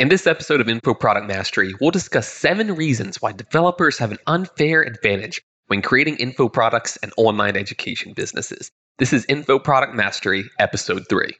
In 0.00 0.08
this 0.08 0.26
episode 0.26 0.62
of 0.62 0.68
Info 0.70 0.94
Product 0.94 1.26
Mastery, 1.26 1.74
we'll 1.78 1.90
discuss 1.90 2.26
seven 2.26 2.74
reasons 2.74 3.20
why 3.20 3.32
developers 3.32 3.98
have 3.98 4.10
an 4.10 4.16
unfair 4.26 4.80
advantage 4.80 5.42
when 5.66 5.82
creating 5.82 6.16
info 6.16 6.48
products 6.48 6.96
and 7.02 7.12
online 7.18 7.54
education 7.54 8.14
businesses. 8.14 8.70
This 8.96 9.12
is 9.12 9.26
Info 9.26 9.58
Product 9.58 9.94
Mastery, 9.94 10.44
Episode 10.58 11.02
3. 11.10 11.34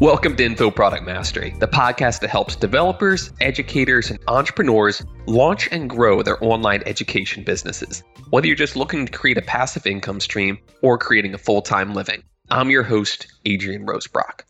Welcome 0.00 0.36
to 0.36 0.44
Info 0.44 0.70
Product 0.70 1.04
Mastery, 1.04 1.56
the 1.58 1.66
podcast 1.66 2.20
that 2.20 2.30
helps 2.30 2.54
developers, 2.54 3.32
educators, 3.40 4.12
and 4.12 4.20
entrepreneurs 4.28 5.04
launch 5.26 5.68
and 5.72 5.90
grow 5.90 6.22
their 6.22 6.42
online 6.42 6.84
education 6.86 7.42
businesses, 7.42 8.04
whether 8.30 8.46
you're 8.46 8.54
just 8.54 8.76
looking 8.76 9.06
to 9.06 9.10
create 9.10 9.38
a 9.38 9.42
passive 9.42 9.88
income 9.88 10.20
stream 10.20 10.56
or 10.82 10.98
creating 10.98 11.34
a 11.34 11.38
full 11.38 11.62
time 11.62 11.94
living. 11.94 12.22
I'm 12.48 12.70
your 12.70 12.84
host, 12.84 13.26
Adrian 13.44 13.86
Rosebrock. 13.86 14.42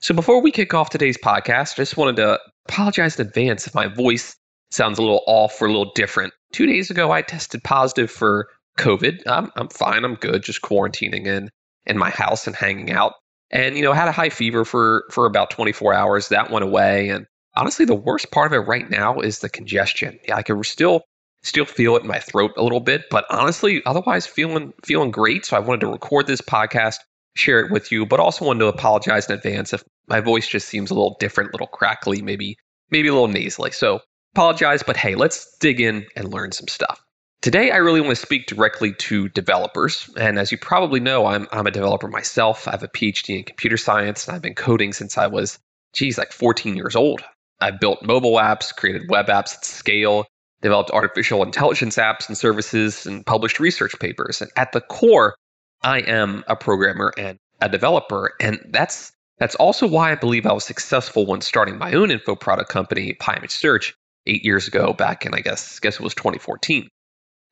So 0.00 0.12
before 0.12 0.42
we 0.42 0.50
kick 0.50 0.74
off 0.74 0.90
today's 0.90 1.16
podcast, 1.16 1.74
I 1.74 1.76
just 1.76 1.96
wanted 1.96 2.16
to 2.16 2.40
apologize 2.68 3.20
in 3.20 3.28
advance 3.28 3.68
if 3.68 3.76
my 3.76 3.86
voice 3.86 4.34
sounds 4.72 4.98
a 4.98 5.02
little 5.02 5.22
off 5.28 5.62
or 5.62 5.66
a 5.66 5.70
little 5.70 5.92
different. 5.94 6.34
Two 6.50 6.66
days 6.66 6.90
ago, 6.90 7.12
I 7.12 7.22
tested 7.22 7.62
positive 7.62 8.10
for 8.10 8.48
COVID. 8.76 9.22
I'm, 9.28 9.52
I'm 9.54 9.68
fine, 9.68 10.04
I'm 10.04 10.16
good, 10.16 10.42
just 10.42 10.62
quarantining 10.62 11.26
in, 11.26 11.48
in 11.84 11.96
my 11.96 12.10
house 12.10 12.48
and 12.48 12.56
hanging 12.56 12.90
out 12.90 13.12
and 13.50 13.76
you 13.76 13.82
know 13.82 13.92
had 13.92 14.08
a 14.08 14.12
high 14.12 14.28
fever 14.28 14.64
for 14.64 15.04
for 15.10 15.26
about 15.26 15.50
24 15.50 15.94
hours 15.94 16.28
that 16.28 16.50
went 16.50 16.64
away. 16.64 17.08
And 17.08 17.26
honestly 17.54 17.84
the 17.84 17.94
worst 17.94 18.30
part 18.30 18.52
of 18.52 18.52
it 18.52 18.66
right 18.66 18.88
now 18.90 19.20
is 19.20 19.40
the 19.40 19.48
congestion. 19.48 20.18
Yeah 20.26 20.36
i 20.36 20.42
can 20.42 20.62
still 20.64 21.02
still 21.42 21.64
feel 21.64 21.96
it 21.96 22.02
in 22.02 22.08
my 22.08 22.18
throat 22.18 22.52
a 22.56 22.62
little 22.62 22.80
bit 22.80 23.04
but 23.10 23.24
honestly 23.30 23.82
otherwise 23.86 24.26
feeling 24.26 24.72
feeling 24.84 25.10
great. 25.10 25.46
So 25.46 25.56
i 25.56 25.60
wanted 25.60 25.80
to 25.80 25.88
record 25.88 26.26
this 26.26 26.40
podcast 26.40 26.96
share 27.34 27.60
it 27.60 27.70
with 27.70 27.92
you 27.92 28.06
but 28.06 28.20
also 28.20 28.44
wanted 28.44 28.60
to 28.60 28.66
apologize 28.66 29.28
in 29.28 29.36
advance 29.36 29.72
if 29.72 29.84
my 30.08 30.20
voice 30.20 30.48
just 30.48 30.68
seems 30.68 30.90
a 30.90 30.94
little 30.94 31.16
different 31.20 31.50
a 31.50 31.52
little 31.52 31.66
crackly 31.66 32.22
maybe 32.22 32.56
maybe 32.90 33.08
a 33.08 33.12
little 33.12 33.28
nasally. 33.28 33.72
So 33.72 34.00
apologize 34.34 34.82
but 34.82 34.96
hey 34.96 35.14
let's 35.14 35.56
dig 35.58 35.80
in 35.80 36.06
and 36.16 36.32
learn 36.32 36.52
some 36.52 36.68
stuff 36.68 37.00
Today, 37.46 37.70
I 37.70 37.76
really 37.76 38.00
want 38.00 38.10
to 38.10 38.20
speak 38.20 38.48
directly 38.48 38.92
to 38.92 39.28
developers. 39.28 40.10
And 40.16 40.36
as 40.36 40.50
you 40.50 40.58
probably 40.58 40.98
know, 40.98 41.26
I'm, 41.26 41.46
I'm 41.52 41.68
a 41.68 41.70
developer 41.70 42.08
myself. 42.08 42.66
I 42.66 42.72
have 42.72 42.82
a 42.82 42.88
PhD 42.88 43.38
in 43.38 43.44
computer 43.44 43.76
science, 43.76 44.26
and 44.26 44.34
I've 44.34 44.42
been 44.42 44.56
coding 44.56 44.92
since 44.92 45.16
I 45.16 45.28
was, 45.28 45.56
geez, 45.92 46.18
like 46.18 46.32
14 46.32 46.74
years 46.74 46.96
old. 46.96 47.22
I've 47.60 47.78
built 47.78 48.02
mobile 48.02 48.32
apps, 48.32 48.74
created 48.74 49.08
web 49.08 49.28
apps 49.28 49.54
at 49.54 49.64
scale, 49.64 50.26
developed 50.60 50.90
artificial 50.90 51.44
intelligence 51.44 51.98
apps 51.98 52.26
and 52.26 52.36
services, 52.36 53.06
and 53.06 53.24
published 53.24 53.60
research 53.60 53.96
papers. 54.00 54.42
And 54.42 54.50
at 54.56 54.72
the 54.72 54.80
core, 54.80 55.36
I 55.84 56.00
am 56.00 56.42
a 56.48 56.56
programmer 56.56 57.12
and 57.16 57.38
a 57.60 57.68
developer. 57.68 58.32
And 58.40 58.58
that's 58.70 59.12
that's 59.38 59.54
also 59.54 59.86
why 59.86 60.10
I 60.10 60.16
believe 60.16 60.46
I 60.46 60.52
was 60.52 60.64
successful 60.64 61.26
when 61.26 61.42
starting 61.42 61.78
my 61.78 61.92
own 61.92 62.10
info 62.10 62.34
product 62.34 62.70
company, 62.70 63.14
PyImage 63.14 63.52
Search, 63.52 63.94
eight 64.26 64.44
years 64.44 64.66
ago, 64.66 64.92
back 64.92 65.24
in 65.24 65.32
I 65.32 65.42
guess 65.42 65.78
guess 65.78 65.94
it 65.94 66.02
was 66.02 66.16
2014 66.16 66.88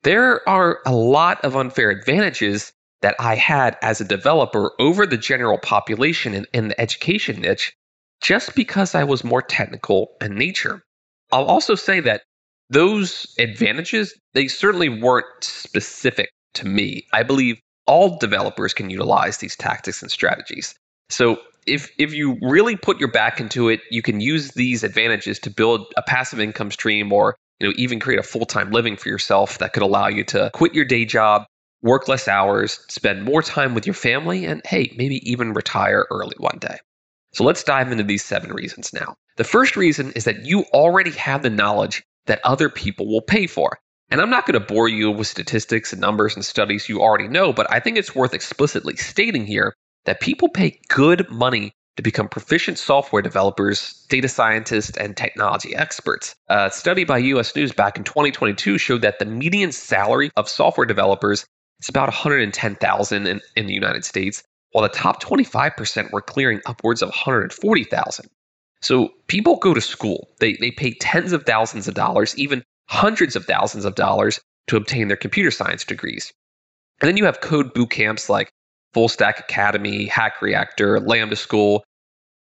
there 0.05 0.47
are 0.47 0.81
a 0.85 0.93
lot 0.93 1.43
of 1.43 1.55
unfair 1.55 1.89
advantages 1.89 2.71
that 3.01 3.15
I 3.19 3.35
had 3.35 3.75
as 3.81 3.99
a 3.99 4.05
developer 4.05 4.71
over 4.79 5.07
the 5.07 5.17
general 5.17 5.57
population 5.57 6.35
in, 6.35 6.45
in 6.53 6.67
the 6.69 6.79
education 6.79 7.41
niche 7.41 7.73
just 8.21 8.55
because 8.55 8.93
I 8.93 9.03
was 9.03 9.23
more 9.23 9.41
technical 9.41 10.11
in 10.21 10.35
nature. 10.35 10.83
I'll 11.31 11.45
also 11.45 11.73
say 11.73 11.99
that 12.01 12.21
those 12.69 13.33
advantages, 13.39 14.13
they 14.33 14.47
certainly 14.47 14.89
weren't 14.89 15.43
specific 15.43 16.29
to 16.53 16.67
me. 16.67 17.07
I 17.11 17.23
believe 17.23 17.59
all 17.87 18.19
developers 18.19 18.75
can 18.75 18.91
utilize 18.91 19.37
these 19.37 19.55
tactics 19.55 20.03
and 20.03 20.11
strategies. 20.11 20.75
So 21.09 21.39
if 21.65 21.89
if 21.97 22.13
you 22.13 22.37
really 22.43 22.75
put 22.75 22.99
your 22.99 23.11
back 23.11 23.39
into 23.39 23.69
it, 23.69 23.81
you 23.89 24.03
can 24.03 24.21
use 24.21 24.51
these 24.51 24.83
advantages 24.83 25.39
to 25.39 25.49
build 25.49 25.91
a 25.97 26.03
passive 26.03 26.39
income 26.39 26.69
stream 26.69 27.11
or 27.11 27.35
you 27.59 27.67
know, 27.67 27.73
even 27.77 27.99
create 27.99 28.19
a 28.19 28.23
full-time 28.23 28.71
living 28.71 28.97
for 28.97 29.09
yourself 29.09 29.59
that 29.59 29.73
could 29.73 29.83
allow 29.83 30.07
you 30.07 30.23
to 30.25 30.51
quit 30.53 30.73
your 30.73 30.85
day 30.85 31.05
job, 31.05 31.45
work 31.81 32.07
less 32.07 32.27
hours, 32.27 32.79
spend 32.89 33.23
more 33.23 33.41
time 33.41 33.75
with 33.75 33.85
your 33.85 33.93
family, 33.93 34.45
and 34.45 34.61
hey, 34.65 34.93
maybe 34.97 35.29
even 35.29 35.53
retire 35.53 36.05
early 36.11 36.35
one 36.37 36.57
day. 36.59 36.77
So 37.33 37.43
let's 37.43 37.63
dive 37.63 37.91
into 37.91 38.03
these 38.03 38.23
seven 38.23 38.51
reasons 38.51 38.93
now. 38.93 39.15
The 39.37 39.43
first 39.43 39.75
reason 39.75 40.13
is 40.13 40.23
that 40.23 40.45
you 40.45 40.63
already 40.73 41.11
have 41.11 41.43
the 41.43 41.49
knowledge 41.49 42.03
that 42.25 42.39
other 42.43 42.69
people 42.69 43.07
will 43.07 43.21
pay 43.21 43.47
for. 43.47 43.77
And 44.09 44.21
I'm 44.21 44.29
not 44.29 44.45
going 44.45 44.59
to 44.59 44.65
bore 44.65 44.87
you 44.87 45.11
with 45.11 45.27
statistics 45.27 45.91
and 45.91 46.01
numbers 46.01 46.35
and 46.35 46.45
studies 46.45 46.87
you 46.87 47.01
already 47.01 47.27
know, 47.27 47.53
but 47.53 47.71
I 47.71 47.79
think 47.79 47.97
it's 47.97 48.15
worth 48.15 48.33
explicitly 48.33 48.95
stating 48.95 49.45
here 49.45 49.73
that 50.05 50.21
people 50.21 50.49
pay 50.49 50.79
good 50.87 51.29
money 51.29 51.73
to 51.97 52.03
become 52.03 52.27
proficient 52.27 52.77
software 52.77 53.21
developers, 53.21 54.05
data 54.09 54.27
scientists, 54.27 54.97
and 54.97 55.15
technology 55.15 55.75
experts. 55.75 56.35
A 56.49 56.69
study 56.71 57.03
by 57.03 57.17
US 57.19 57.55
News 57.55 57.71
back 57.71 57.97
in 57.97 58.03
2022 58.03 58.77
showed 58.77 59.01
that 59.01 59.19
the 59.19 59.25
median 59.25 59.71
salary 59.71 60.31
of 60.35 60.49
software 60.49 60.85
developers 60.85 61.45
is 61.81 61.89
about 61.89 62.09
110,000 62.09 63.27
in, 63.27 63.41
in 63.55 63.65
the 63.65 63.73
United 63.73 64.03
States, 64.03 64.43
while 64.71 64.83
the 64.83 64.89
top 64.89 65.23
25% 65.23 66.11
were 66.11 66.21
clearing 66.21 66.61
upwards 66.65 67.01
of 67.01 67.09
140,000. 67.09 68.29
So 68.81 69.09
people 69.27 69.55
go 69.57 69.73
to 69.73 69.81
school. 69.81 70.29
They, 70.39 70.53
they 70.53 70.71
pay 70.71 70.93
tens 70.93 71.31
of 71.31 71.43
thousands 71.43 71.87
of 71.87 71.93
dollars, 71.93 72.37
even 72.37 72.63
hundreds 72.87 73.35
of 73.35 73.45
thousands 73.45 73.85
of 73.85 73.95
dollars 73.95 74.39
to 74.67 74.77
obtain 74.77 75.07
their 75.07 75.17
computer 75.17 75.51
science 75.51 75.85
degrees. 75.85 76.33
And 77.01 77.07
then 77.07 77.17
you 77.17 77.25
have 77.25 77.41
code 77.41 77.73
boot 77.73 77.89
camps 77.89 78.29
like 78.29 78.51
Full 78.95 79.09
Stack 79.09 79.41
Academy, 79.41 80.05
Hack 80.05 80.41
Reactor, 80.41 81.01
Lambda 81.01 81.35
School. 81.35 81.83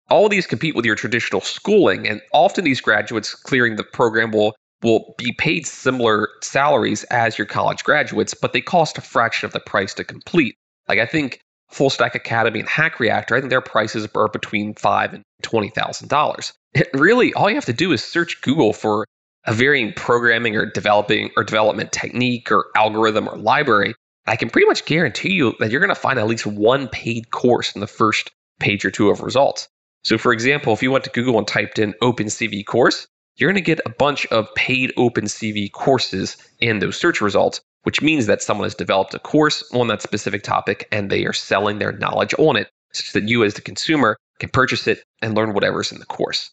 All 0.08 0.30
these 0.30 0.46
compete 0.46 0.74
with 0.74 0.86
your 0.86 0.94
traditional 0.94 1.42
schooling, 1.42 2.08
and 2.08 2.22
often 2.32 2.64
these 2.64 2.80
graduates 2.80 3.34
clearing 3.34 3.76
the 3.76 3.84
program 3.84 4.30
will 4.30 4.56
will 4.82 5.14
be 5.18 5.34
paid 5.36 5.66
similar 5.66 6.30
salaries 6.42 7.04
as 7.10 7.36
your 7.36 7.46
college 7.46 7.84
graduates, 7.84 8.32
but 8.32 8.54
they 8.54 8.62
cost 8.62 8.96
a 8.96 9.02
fraction 9.02 9.44
of 9.44 9.52
the 9.52 9.60
price 9.60 9.92
to 9.92 10.04
complete. 10.04 10.54
Like 10.88 10.98
I 10.98 11.04
think 11.04 11.38
Full 11.68 11.90
Stack 11.90 12.14
Academy 12.14 12.60
and 12.60 12.68
Hack 12.68 12.98
Reactor, 12.98 13.36
I 13.36 13.40
think 13.40 13.50
their 13.50 13.60
prices 13.60 14.08
are 14.14 14.28
between 14.28 14.72
five 14.72 15.12
and 15.12 15.22
twenty 15.42 15.68
thousand 15.68 16.08
dollars. 16.08 16.54
Really, 16.94 17.34
all 17.34 17.50
you 17.50 17.56
have 17.56 17.66
to 17.66 17.74
do 17.74 17.92
is 17.92 18.02
search 18.02 18.40
Google 18.40 18.72
for 18.72 19.04
a 19.44 19.52
varying 19.52 19.92
programming 19.92 20.56
or 20.56 20.64
developing 20.64 21.28
or 21.36 21.44
development 21.44 21.92
technique 21.92 22.50
or 22.50 22.68
algorithm 22.74 23.28
or 23.28 23.36
library, 23.36 23.94
I 24.28 24.36
can 24.36 24.50
pretty 24.50 24.66
much 24.66 24.84
guarantee 24.84 25.32
you 25.32 25.54
that 25.58 25.70
you're 25.70 25.80
going 25.80 25.88
to 25.88 25.94
find 25.94 26.18
at 26.18 26.26
least 26.26 26.46
one 26.46 26.88
paid 26.88 27.30
course 27.30 27.74
in 27.74 27.80
the 27.80 27.86
first 27.86 28.30
page 28.60 28.84
or 28.84 28.90
two 28.90 29.10
of 29.10 29.20
results. 29.20 29.68
So, 30.04 30.18
for 30.18 30.32
example, 30.32 30.72
if 30.72 30.82
you 30.82 30.90
went 30.90 31.04
to 31.04 31.10
Google 31.10 31.38
and 31.38 31.46
typed 31.46 31.78
in 31.78 31.94
OpenCV 32.02 32.66
course, 32.66 33.06
you're 33.36 33.50
going 33.50 33.62
to 33.62 33.74
get 33.74 33.80
a 33.86 33.90
bunch 33.90 34.26
of 34.26 34.52
paid 34.54 34.92
OpenCV 34.96 35.72
courses 35.72 36.36
in 36.60 36.78
those 36.78 36.98
search 36.98 37.20
results, 37.20 37.60
which 37.82 38.02
means 38.02 38.26
that 38.26 38.42
someone 38.42 38.64
has 38.64 38.74
developed 38.74 39.14
a 39.14 39.18
course 39.18 39.64
on 39.72 39.88
that 39.88 40.02
specific 40.02 40.42
topic 40.42 40.88
and 40.92 41.10
they 41.10 41.24
are 41.24 41.32
selling 41.32 41.78
their 41.78 41.92
knowledge 41.92 42.34
on 42.38 42.56
it 42.56 42.68
such 42.92 43.12
that 43.12 43.28
you, 43.28 43.44
as 43.44 43.54
the 43.54 43.60
consumer, 43.60 44.16
can 44.38 44.48
purchase 44.50 44.86
it 44.86 45.04
and 45.22 45.34
learn 45.34 45.52
whatever's 45.52 45.92
in 45.92 45.98
the 45.98 46.06
course. 46.06 46.50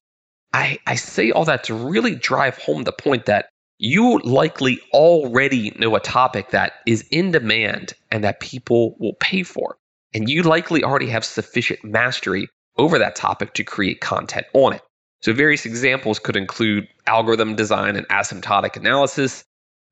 I, 0.54 0.80
I 0.86 0.96
say 0.96 1.32
all 1.32 1.46
that 1.46 1.66
to 1.66 1.74
really 1.74 2.16
drive 2.16 2.58
home 2.58 2.84
the 2.84 2.92
point 2.92 3.26
that 3.26 3.50
you 3.78 4.20
likely 4.20 4.80
already 4.94 5.72
know 5.78 5.96
a 5.96 6.00
topic 6.00 6.52
that 6.52 6.74
is 6.86 7.06
in 7.12 7.32
demand 7.32 7.94
and 8.12 8.24
that 8.24 8.40
people 8.40 8.96
will 9.00 9.16
pay 9.20 9.44
for. 9.44 9.78
And 10.14 10.30
you 10.30 10.44
likely 10.44 10.84
already 10.84 11.10
have 11.10 11.26
sufficient 11.26 11.84
mastery 11.84 12.48
over 12.78 12.98
that 13.00 13.16
topic 13.16 13.54
to 13.56 13.64
create 13.64 14.00
content 14.00 14.48
on 14.54 14.74
it. 14.74 14.82
So, 15.22 15.34
various 15.34 15.66
examples 15.66 16.20
could 16.20 16.36
include 16.36 16.88
algorithm 17.08 17.56
design 17.56 17.96
and 17.96 18.08
asymptotic 18.10 18.78
analysis, 18.78 19.44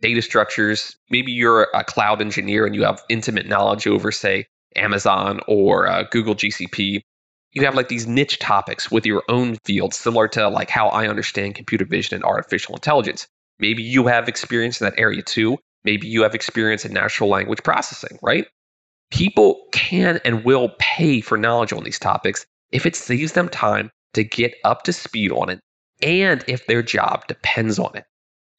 data 0.02 0.22
structures. 0.22 0.96
Maybe 1.10 1.32
you're 1.32 1.68
a 1.74 1.84
cloud 1.84 2.22
engineer 2.22 2.66
and 2.66 2.76
you 2.76 2.84
have 2.84 3.02
intimate 3.10 3.48
knowledge 3.48 3.88
over, 3.88 4.12
say, 4.12 4.48
Amazon 4.76 5.40
or 5.48 5.88
uh, 5.88 6.04
Google 6.04 6.36
GCP. 6.36 7.02
You 7.52 7.66
have 7.66 7.76
like 7.76 7.88
these 7.88 8.08
niche 8.08 8.40
topics 8.40 8.92
with 8.92 9.06
your 9.06 9.24
own 9.28 9.58
field, 9.64 9.94
similar 9.94 10.28
to 10.30 10.50
like 10.50 10.70
how 10.70 10.88
I 10.88 11.08
understand 11.08 11.56
computer 11.56 11.86
vision 11.86 12.16
and 12.16 12.24
artificial 12.24 12.76
intelligence. 12.76 13.28
Maybe 13.60 13.84
you 13.84 14.08
have 14.08 14.28
experience 14.28 14.82
in 14.82 14.86
that 14.86 15.00
area 15.00 15.22
too. 15.22 15.58
Maybe 15.84 16.08
you 16.08 16.24
have 16.24 16.36
experience 16.36 16.86
in 16.86 16.94
natural 16.94 17.30
language 17.30 17.64
processing, 17.64 18.18
right? 18.22 18.48
People 19.12 19.68
can 19.72 20.20
and 20.26 20.44
will 20.44 20.70
pay 20.80 21.22
for 21.22 21.38
knowledge 21.38 21.74
on 21.74 21.84
these 21.84 22.00
topics 22.00 22.46
if 22.72 22.86
it 22.86 22.96
saves 22.96 23.34
them 23.34 23.50
time 23.50 23.92
to 24.14 24.24
get 24.24 24.56
up 24.64 24.84
to 24.84 24.94
speed 24.94 25.32
on 25.32 25.50
it 25.50 25.60
and 26.02 26.44
if 26.48 26.66
their 26.68 26.82
job 26.82 27.28
depends 27.28 27.80
on 27.80 27.96
it. 27.96 28.06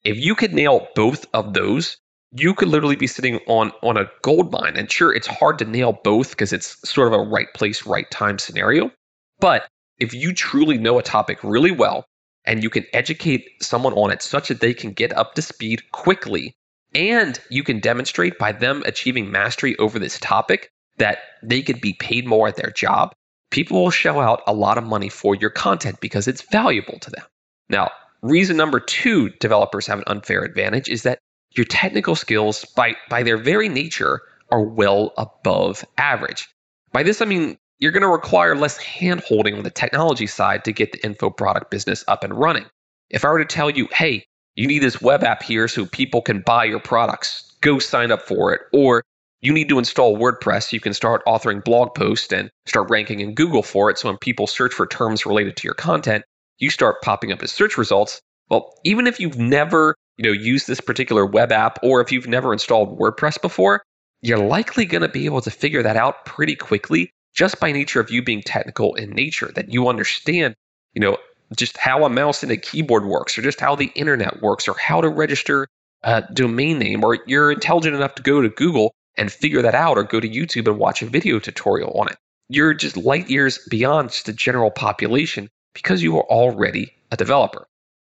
If 0.03 0.17
you 0.17 0.35
could 0.35 0.53
nail 0.53 0.87
both 0.95 1.25
of 1.33 1.53
those, 1.53 1.97
you 2.31 2.53
could 2.53 2.67
literally 2.67 2.95
be 2.95 3.07
sitting 3.07 3.39
on 3.47 3.71
on 3.81 3.97
a 3.97 4.09
gold 4.21 4.51
mine. 4.51 4.75
And 4.75 4.91
sure, 4.91 5.13
it's 5.13 5.27
hard 5.27 5.59
to 5.59 5.65
nail 5.65 5.99
both 6.03 6.31
because 6.31 6.53
it's 6.53 6.77
sort 6.87 7.07
of 7.07 7.13
a 7.13 7.23
right 7.23 7.51
place, 7.53 7.85
right 7.85 8.09
time 8.11 8.37
scenario. 8.37 8.91
But 9.39 9.67
if 9.99 10.13
you 10.13 10.33
truly 10.33 10.77
know 10.77 10.99
a 10.99 11.03
topic 11.03 11.43
really 11.43 11.71
well 11.71 12.05
and 12.45 12.63
you 12.63 12.69
can 12.69 12.85
educate 12.93 13.47
someone 13.61 13.93
on 13.93 14.11
it 14.11 14.21
such 14.21 14.49
that 14.49 14.61
they 14.61 14.73
can 14.73 14.91
get 14.91 15.15
up 15.15 15.33
to 15.35 15.41
speed 15.41 15.91
quickly 15.91 16.53
and 16.95 17.39
you 17.49 17.63
can 17.63 17.79
demonstrate 17.79 18.37
by 18.37 18.53
them 18.53 18.81
achieving 18.85 19.29
mastery 19.29 19.77
over 19.77 19.99
this 19.99 20.17
topic 20.19 20.69
that 20.97 21.19
they 21.43 21.61
could 21.61 21.81
be 21.81 21.93
paid 21.93 22.25
more 22.25 22.47
at 22.47 22.55
their 22.55 22.71
job, 22.71 23.13
people 23.51 23.83
will 23.83 23.91
shell 23.91 24.19
out 24.19 24.41
a 24.47 24.53
lot 24.53 24.77
of 24.77 24.85
money 24.85 25.09
for 25.09 25.35
your 25.35 25.49
content 25.49 25.99
because 25.99 26.27
it's 26.27 26.41
valuable 26.41 26.97
to 26.99 27.11
them. 27.11 27.25
Now, 27.69 27.91
reason 28.21 28.55
number 28.55 28.79
two 28.79 29.29
developers 29.41 29.87
have 29.87 29.99
an 29.99 30.05
unfair 30.07 30.43
advantage 30.43 30.87
is 30.87 31.03
that 31.03 31.19
your 31.51 31.65
technical 31.65 32.15
skills, 32.15 32.65
by, 32.75 32.95
by 33.09 33.23
their 33.23 33.37
very 33.37 33.69
nature, 33.69 34.21
are 34.51 34.63
well 34.63 35.13
above 35.17 35.83
average. 35.97 36.47
By 36.91 37.03
this, 37.03 37.21
I 37.21 37.25
mean 37.25 37.57
you're 37.79 37.91
going 37.91 38.01
to 38.01 38.09
require 38.09 38.55
less 38.55 38.77
hand 38.77 39.21
holding 39.21 39.55
on 39.55 39.63
the 39.63 39.69
technology 39.69 40.27
side 40.27 40.63
to 40.65 40.71
get 40.71 40.91
the 40.91 41.03
info 41.05 41.29
product 41.29 41.71
business 41.71 42.03
up 42.07 42.23
and 42.23 42.33
running. 42.33 42.65
If 43.09 43.25
I 43.25 43.29
were 43.29 43.39
to 43.39 43.45
tell 43.45 43.69
you, 43.69 43.87
hey, 43.91 44.25
you 44.55 44.67
need 44.67 44.79
this 44.79 45.01
web 45.01 45.23
app 45.23 45.43
here 45.43 45.67
so 45.67 45.85
people 45.85 46.21
can 46.21 46.41
buy 46.41 46.63
your 46.63 46.79
products, 46.79 47.53
go 47.61 47.79
sign 47.79 48.11
up 48.11 48.21
for 48.21 48.53
it. 48.53 48.61
Or 48.71 49.03
you 49.41 49.53
need 49.53 49.69
to 49.69 49.77
install 49.77 50.17
WordPress 50.17 50.69
so 50.69 50.75
you 50.75 50.79
can 50.79 50.93
start 50.93 51.25
authoring 51.25 51.63
blog 51.63 51.93
posts 51.93 52.31
and 52.31 52.49
start 52.65 52.89
ranking 52.89 53.19
in 53.19 53.35
Google 53.35 53.61
for 53.61 53.89
it. 53.89 53.97
So 53.97 54.09
when 54.09 54.17
people 54.17 54.47
search 54.47 54.73
for 54.73 54.87
terms 54.87 55.25
related 55.25 55.57
to 55.57 55.67
your 55.67 55.73
content, 55.73 56.23
you 56.57 56.69
start 56.69 57.01
popping 57.01 57.31
up 57.31 57.43
as 57.43 57.51
search 57.51 57.77
results. 57.77 58.21
Well, 58.49 58.73
even 58.85 59.07
if 59.07 59.19
you've 59.19 59.37
never, 59.37 59.95
you 60.17 60.23
know, 60.23 60.31
used 60.31 60.67
this 60.67 60.79
particular 60.79 61.25
web 61.25 61.51
app 61.51 61.77
or 61.83 61.99
if 61.99 62.11
you've 62.11 62.27
never 62.27 62.53
installed 62.53 62.97
WordPress 62.97 63.41
before, 63.41 63.83
you're 64.21 64.39
likely 64.39 64.85
going 64.85 65.01
to 65.01 65.09
be 65.09 65.25
able 65.25 65.41
to 65.41 65.51
figure 65.51 65.83
that 65.83 65.97
out 65.97 66.25
pretty 66.25 66.55
quickly 66.55 67.11
just 67.35 67.59
by 67.59 67.71
nature 67.71 67.99
of 67.99 68.09
you 68.09 68.23
being 68.23 68.41
technical 68.41 68.95
in 68.95 69.11
nature, 69.11 69.51
that 69.55 69.71
you 69.71 69.87
understand, 69.87 70.55
you 70.93 71.01
know, 71.01 71.17
just 71.55 71.77
how 71.77 72.03
a 72.05 72.09
mouse 72.09 72.41
and 72.41 72.51
a 72.51 72.57
keyboard 72.57 73.05
works, 73.05 73.37
or 73.37 73.41
just 73.41 73.59
how 73.59 73.75
the 73.75 73.91
internet 73.95 74.41
works, 74.41 74.67
or 74.67 74.75
how 74.77 75.01
to 75.01 75.09
register 75.09 75.67
a 76.03 76.23
domain 76.33 76.79
name, 76.79 77.03
or 77.03 77.19
you're 77.27 77.51
intelligent 77.51 77.95
enough 77.95 78.15
to 78.15 78.23
go 78.23 78.41
to 78.41 78.49
Google 78.49 78.93
and 79.17 79.31
figure 79.31 79.61
that 79.61 79.75
out, 79.75 79.97
or 79.97 80.03
go 80.03 80.19
to 80.19 80.27
YouTube 80.27 80.67
and 80.67 80.79
watch 80.79 81.01
a 81.01 81.05
video 81.05 81.39
tutorial 81.39 81.91
on 81.99 82.07
it. 82.09 82.17
You're 82.49 82.73
just 82.73 82.97
light 82.97 83.29
years 83.29 83.59
beyond 83.69 84.09
just 84.09 84.25
the 84.25 84.33
general 84.33 84.71
population 84.71 85.49
because 85.73 86.01
you 86.01 86.17
are 86.17 86.23
already 86.23 86.93
a 87.11 87.17
developer. 87.17 87.65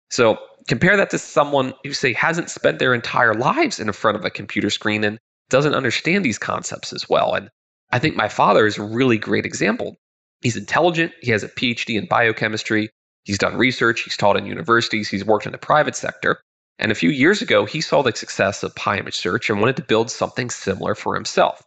So 0.09 0.37
compare 0.67 0.97
that 0.97 1.09
to 1.11 1.17
someone 1.17 1.73
who, 1.83 1.93
say, 1.93 2.13
hasn't 2.13 2.49
spent 2.49 2.79
their 2.79 2.93
entire 2.93 3.33
lives 3.33 3.79
in 3.79 3.91
front 3.91 4.17
of 4.17 4.25
a 4.25 4.29
computer 4.29 4.69
screen 4.69 5.03
and 5.03 5.19
doesn't 5.49 5.73
understand 5.73 6.23
these 6.23 6.37
concepts 6.37 6.93
as 6.93 7.09
well. 7.09 7.33
And 7.33 7.49
I 7.91 7.99
think 7.99 8.15
my 8.15 8.29
father 8.29 8.67
is 8.67 8.77
a 8.77 8.83
really 8.83 9.17
great 9.17 9.45
example. 9.45 9.97
He's 10.41 10.55
intelligent, 10.55 11.11
he 11.21 11.31
has 11.31 11.43
a 11.43 11.49
PhD 11.49 11.97
in 11.97 12.05
biochemistry, 12.05 12.89
he's 13.23 13.37
done 13.37 13.57
research, 13.57 14.01
he's 14.01 14.15
taught 14.15 14.37
in 14.37 14.45
universities, 14.45 15.09
he's 15.09 15.25
worked 15.25 15.45
in 15.45 15.51
the 15.51 15.57
private 15.57 15.95
sector. 15.95 16.39
And 16.77 16.91
a 16.91 16.95
few 16.95 17.09
years 17.09 17.41
ago, 17.41 17.65
he 17.65 17.81
saw 17.81 18.01
the 18.01 18.15
success 18.15 18.63
of 18.63 18.73
PyImage 18.75 19.15
Search 19.15 19.49
and 19.49 19.59
wanted 19.59 19.75
to 19.77 19.83
build 19.83 20.09
something 20.09 20.49
similar 20.49 20.95
for 20.95 21.13
himself. 21.13 21.61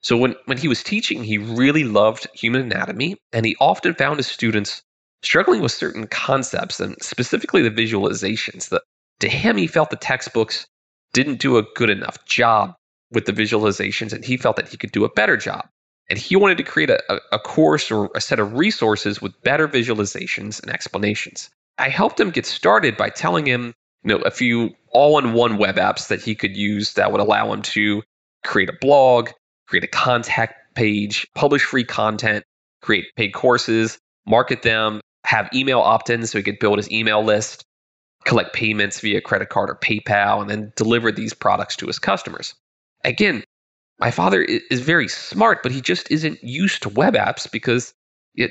So 0.00 0.16
when, 0.16 0.34
when 0.46 0.58
he 0.58 0.68
was 0.68 0.82
teaching, 0.82 1.22
he 1.22 1.38
really 1.38 1.84
loved 1.84 2.26
human 2.34 2.62
anatomy, 2.62 3.16
and 3.32 3.46
he 3.46 3.56
often 3.60 3.94
found 3.94 4.18
his 4.18 4.26
students 4.26 4.82
struggling 5.22 5.60
with 5.60 5.72
certain 5.72 6.06
concepts 6.06 6.80
and 6.80 6.96
specifically 7.00 7.62
the 7.62 7.70
visualizations. 7.70 8.70
That 8.70 8.82
to 9.20 9.28
him, 9.28 9.56
he 9.56 9.66
felt 9.66 9.90
the 9.90 9.96
textbooks 9.96 10.66
didn't 11.12 11.40
do 11.40 11.58
a 11.58 11.64
good 11.74 11.90
enough 11.90 12.24
job 12.26 12.74
with 13.10 13.26
the 13.26 13.32
visualizations, 13.32 14.12
and 14.12 14.24
he 14.24 14.36
felt 14.36 14.56
that 14.56 14.68
he 14.68 14.76
could 14.76 14.92
do 14.92 15.04
a 15.04 15.10
better 15.10 15.36
job. 15.36 15.68
And 16.08 16.18
he 16.18 16.36
wanted 16.36 16.58
to 16.58 16.62
create 16.62 16.90
a, 16.90 17.20
a 17.32 17.38
course 17.38 17.90
or 17.90 18.10
a 18.14 18.20
set 18.20 18.38
of 18.38 18.54
resources 18.54 19.20
with 19.20 19.40
better 19.42 19.66
visualizations 19.66 20.62
and 20.62 20.70
explanations. 20.70 21.50
I 21.78 21.88
helped 21.88 22.20
him 22.20 22.30
get 22.30 22.46
started 22.46 22.96
by 22.96 23.10
telling 23.10 23.46
him, 23.46 23.74
you 24.04 24.16
know, 24.16 24.22
a 24.24 24.30
few 24.30 24.70
all-in-one 24.90 25.58
web 25.58 25.76
apps 25.76 26.08
that 26.08 26.22
he 26.22 26.34
could 26.34 26.56
use 26.56 26.94
that 26.94 27.10
would 27.10 27.20
allow 27.20 27.52
him 27.52 27.62
to 27.62 28.02
create 28.44 28.68
a 28.68 28.76
blog, 28.80 29.30
create 29.66 29.84
a 29.84 29.88
contact 29.88 30.74
page, 30.74 31.26
publish 31.34 31.62
free 31.64 31.84
content, 31.84 32.44
create 32.82 33.06
paid 33.16 33.32
courses, 33.32 33.98
market 34.26 34.62
them, 34.62 35.00
have 35.24 35.48
email 35.52 35.80
opt-ins 35.80 36.30
so 36.30 36.38
he 36.38 36.44
could 36.44 36.58
build 36.60 36.78
his 36.78 36.90
email 36.90 37.22
list, 37.22 37.64
collect 38.24 38.54
payments 38.54 39.00
via 39.00 39.20
credit 39.20 39.48
card 39.48 39.70
or 39.70 39.74
PayPal, 39.74 40.40
and 40.40 40.48
then 40.48 40.72
deliver 40.76 41.10
these 41.10 41.34
products 41.34 41.76
to 41.76 41.86
his 41.86 41.98
customers 41.98 42.54
again, 43.06 43.44
my 43.98 44.10
father 44.10 44.42
is 44.42 44.80
very 44.80 45.08
smart, 45.08 45.62
but 45.62 45.72
he 45.72 45.80
just 45.80 46.10
isn't 46.10 46.42
used 46.42 46.82
to 46.82 46.90
web 46.90 47.14
apps 47.14 47.50
because 47.50 47.94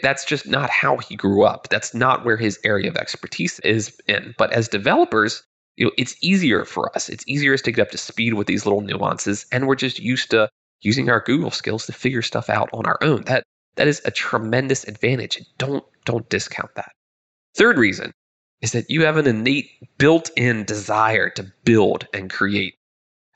that's 0.02 0.26
just 0.26 0.48
not 0.48 0.72
how 0.72 0.98
he 0.98 1.16
grew 1.16 1.44
up. 1.44 1.68
That's 1.70 1.94
not 1.94 2.26
where 2.26 2.38
his 2.38 2.60
area 2.64 2.90
of 2.90 2.98
expertise 2.98 3.60
is 3.60 3.96
in. 4.08 4.34
But 4.40 4.52
as 4.52 4.68
developers, 4.68 5.44
you 5.76 5.86
know, 5.86 5.92
it's 5.98 6.16
easier 6.22 6.66
for 6.66 6.96
us. 6.96 7.10
It's 7.10 7.24
easier 7.28 7.56
to 7.56 7.72
get 7.72 7.84
up 7.84 7.92
to 7.92 7.98
speed 8.00 8.34
with 8.34 8.48
these 8.48 8.66
little 8.66 8.82
nuances, 8.82 9.46
and 9.52 9.68
we're 9.68 9.76
just 9.76 10.00
used 10.00 10.32
to 10.32 10.50
using 10.82 11.10
our 11.10 11.20
Google 11.20 11.52
skills 11.52 11.86
to 11.86 11.94
figure 11.94 12.24
stuff 12.24 12.50
out 12.50 12.70
on 12.74 12.88
our 12.88 12.98
own. 13.02 13.24
That 13.26 13.44
that 13.76 13.88
is 13.88 14.02
a 14.06 14.12
tremendous 14.12 14.86
advantage. 14.86 15.40
Don't 15.60 15.84
don't 16.06 16.28
discount 16.30 16.74
that. 16.76 16.94
Third 17.56 17.78
reason 17.78 18.14
is 18.62 18.72
that 18.72 18.90
you 18.90 19.06
have 19.06 19.18
an 19.18 19.28
innate 19.28 19.70
built-in 19.98 20.64
desire 20.64 21.30
to 21.32 21.52
build 21.66 22.08
and 22.14 22.32
create. 22.32 22.76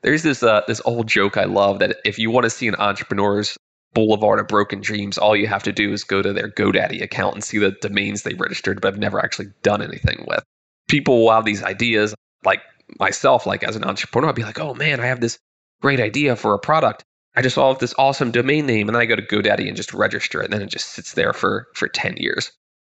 There's 0.02 0.22
this 0.22 0.42
uh, 0.42 0.62
this 0.66 0.80
old 0.84 1.06
joke 1.08 1.36
I 1.36 1.44
love 1.44 1.80
that 1.80 1.96
if 2.04 2.18
you 2.18 2.30
want 2.30 2.44
to 2.44 2.50
see 2.50 2.68
an 2.68 2.76
entrepreneur's 2.76 3.56
boulevard 3.92 4.40
of 4.40 4.48
broken 4.48 4.80
dreams, 4.80 5.18
all 5.18 5.36
you 5.36 5.46
have 5.46 5.64
to 5.64 5.72
do 5.72 5.92
is 5.92 6.04
go 6.04 6.22
to 6.22 6.32
their 6.32 6.48
GoDaddy 6.48 7.02
account 7.02 7.34
and 7.34 7.44
see 7.44 7.58
the 7.58 7.72
domains 7.72 8.22
they 8.22 8.34
registered 8.34 8.80
but 8.80 8.94
have 8.94 9.00
never 9.00 9.22
actually 9.22 9.48
done 9.62 9.82
anything 9.82 10.24
with. 10.26 10.42
People 10.88 11.24
will 11.24 11.32
have 11.32 11.44
these 11.44 11.62
ideas, 11.62 12.14
like 12.44 12.62
myself, 12.98 13.46
like 13.46 13.62
as 13.62 13.76
an 13.76 13.84
entrepreneur, 13.84 14.28
I'll 14.28 14.34
be 14.34 14.42
like, 14.42 14.60
oh 14.60 14.74
man, 14.74 15.00
I 15.00 15.06
have 15.06 15.20
this 15.20 15.38
great 15.82 16.00
idea 16.00 16.36
for 16.36 16.54
a 16.54 16.58
product. 16.58 17.02
I 17.36 17.42
just 17.42 17.54
saw 17.54 17.72
this 17.74 17.94
awesome 17.96 18.32
domain 18.32 18.66
name, 18.66 18.88
and 18.88 18.94
then 18.94 19.02
I 19.02 19.06
go 19.06 19.16
to 19.16 19.22
GoDaddy 19.22 19.68
and 19.68 19.76
just 19.76 19.94
register 19.94 20.40
it, 20.40 20.46
and 20.46 20.52
then 20.52 20.62
it 20.62 20.70
just 20.70 20.90
sits 20.90 21.12
there 21.12 21.32
for 21.32 21.68
for 21.74 21.88
10 21.88 22.16
years. 22.16 22.50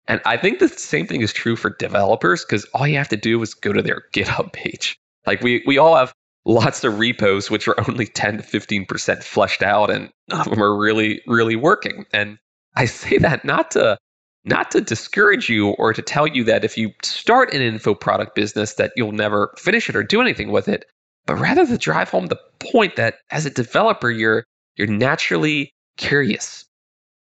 And 0.08 0.20
I 0.24 0.36
think 0.36 0.58
the 0.58 0.68
same 0.68 1.06
thing 1.06 1.22
is 1.22 1.32
true 1.32 1.56
for 1.56 1.70
developers 1.70 2.44
because 2.44 2.64
all 2.74 2.86
you 2.86 2.98
have 2.98 3.08
to 3.08 3.16
do 3.16 3.40
is 3.42 3.54
go 3.54 3.72
to 3.72 3.82
their 3.82 4.04
GitHub 4.14 4.52
page. 4.52 4.96
Like 5.26 5.40
we 5.40 5.62
we 5.66 5.78
all 5.78 5.96
have 5.96 6.12
lots 6.46 6.84
of 6.84 6.98
repos 6.98 7.50
which 7.50 7.68
are 7.68 7.76
only 7.88 8.06
10 8.06 8.38
to 8.38 8.42
15% 8.42 9.22
fleshed 9.22 9.62
out 9.62 9.90
and 9.90 10.10
none 10.28 10.40
of 10.40 10.50
them 10.50 10.62
are 10.62 10.76
really 10.76 11.20
really 11.26 11.56
working. 11.56 12.06
And 12.12 12.38
i 12.74 12.86
say 12.86 13.18
that 13.18 13.44
not 13.44 13.72
to 13.72 13.98
not 14.44 14.70
to 14.70 14.80
discourage 14.80 15.48
you 15.48 15.70
or 15.70 15.92
to 15.92 16.02
tell 16.02 16.26
you 16.26 16.44
that 16.44 16.64
if 16.64 16.78
you 16.78 16.92
start 17.02 17.52
an 17.52 17.60
info 17.60 17.94
product 17.94 18.34
business 18.34 18.74
that 18.74 18.92
you'll 18.96 19.12
never 19.12 19.52
finish 19.58 19.88
it 19.88 19.96
or 19.96 20.04
do 20.04 20.20
anything 20.20 20.50
with 20.52 20.68
it 20.68 20.84
but 21.26 21.34
rather 21.36 21.66
to 21.66 21.76
drive 21.76 22.08
home 22.08 22.26
the 22.26 22.38
point 22.60 22.96
that 22.96 23.16
as 23.30 23.44
a 23.44 23.50
developer 23.50 24.10
you're 24.10 24.44
you're 24.76 24.86
naturally 24.86 25.72
curious. 25.96 26.64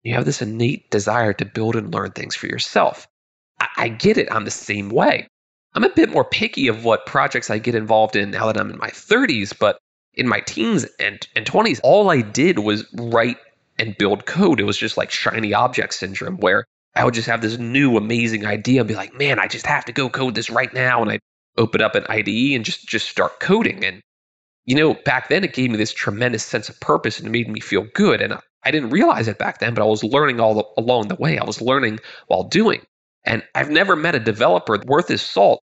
You 0.03 0.15
have 0.15 0.25
this 0.25 0.43
innate 0.43 0.91
desire 0.91 1.33
to 1.35 1.45
build 1.45 1.77
and 1.77 1.93
learn 1.93 2.11
things 2.13 2.35
for 2.35 2.47
yourself. 2.47 3.07
I, 3.61 3.69
I 3.77 3.89
get 3.89 4.19
it. 4.19 4.29
I'm 4.31 4.45
the 4.45 4.51
same 4.51 4.91
way 4.91 5.29
I'm 5.75 5.85
a 5.85 5.91
bit 5.91 6.11
more 6.11 6.25
picky 6.25 6.69
of 6.69 6.85
what 6.85 7.07
projects 7.07 7.51
I 7.51 7.59
get 7.59 7.75
involved 7.75 8.15
in 8.15 8.31
now 8.31 8.47
that 8.47 8.59
I'm 8.59 8.71
in 8.71 8.79
my 8.79 8.91
30s, 8.91 9.53
but 9.59 9.79
in 10.15 10.29
my 10.29 10.41
teens 10.41 10.87
and, 11.01 11.27
and 11.35 11.45
20s, 11.45 11.81
all 11.83 12.11
I 12.11 12.21
did 12.21 12.61
was 12.61 12.85
write 12.95 13.39
and 13.79 13.97
build 13.99 14.27
code. 14.27 14.61
It 14.61 14.65
was 14.65 14.79
just 14.79 14.97
like 14.97 15.11
shiny 15.11 15.53
object 15.53 15.95
syndrome 15.95 16.37
where 16.37 16.65
I 16.95 17.05
would 17.05 17.15
just 17.15 17.27
have 17.27 17.41
this 17.41 17.59
new 17.59 17.97
amazing 17.97 18.47
idea 18.47 18.81
and 18.81 18.89
be 18.89 18.95
like, 18.95 19.15
man, 19.15 19.41
I 19.41 19.49
just 19.49 19.67
have 19.67 19.85
to 19.87 19.93
go 19.93 20.09
code 20.09 20.37
this 20.37 20.49
right 20.49 20.73
now. 20.73 21.03
And 21.03 21.11
I'd 21.11 21.21
open 21.59 21.83
up 21.83 21.97
an 21.97 22.07
IDE 22.09 22.55
and 22.55 22.65
just 22.65 22.87
just 22.87 23.09
start 23.09 23.41
coding. 23.41 23.85
And 23.85 24.01
you 24.67 24.77
know, 24.77 24.95
back 24.95 25.29
then 25.29 25.43
it 25.43 25.55
gave 25.55 25.71
me 25.71 25.77
this 25.77 25.93
tremendous 25.93 26.45
sense 26.45 26.69
of 26.69 26.79
purpose 26.81 27.19
and 27.19 27.27
it 27.27 27.33
made 27.33 27.49
me 27.49 27.61
feel 27.61 27.87
good. 27.95 28.23
And 28.23 28.39
I 28.63 28.71
didn't 28.71 28.91
realize 28.91 29.27
it 29.27 29.39
back 29.39 29.59
then, 29.59 29.75
but 29.75 29.83
I 29.83 29.87
was 29.87 30.05
learning 30.05 30.39
all 30.39 30.55
the, 30.55 30.65
along 30.81 31.09
the 31.09 31.17
way. 31.17 31.37
I 31.37 31.45
was 31.45 31.61
learning 31.61 31.99
while 32.29 32.45
doing. 32.45 32.81
And 33.25 33.43
I've 33.55 33.71
never 33.71 33.97
met 33.97 34.15
a 34.15 34.21
developer 34.21 34.79
worth 34.87 35.09
his 35.09 35.23
salt 35.23 35.61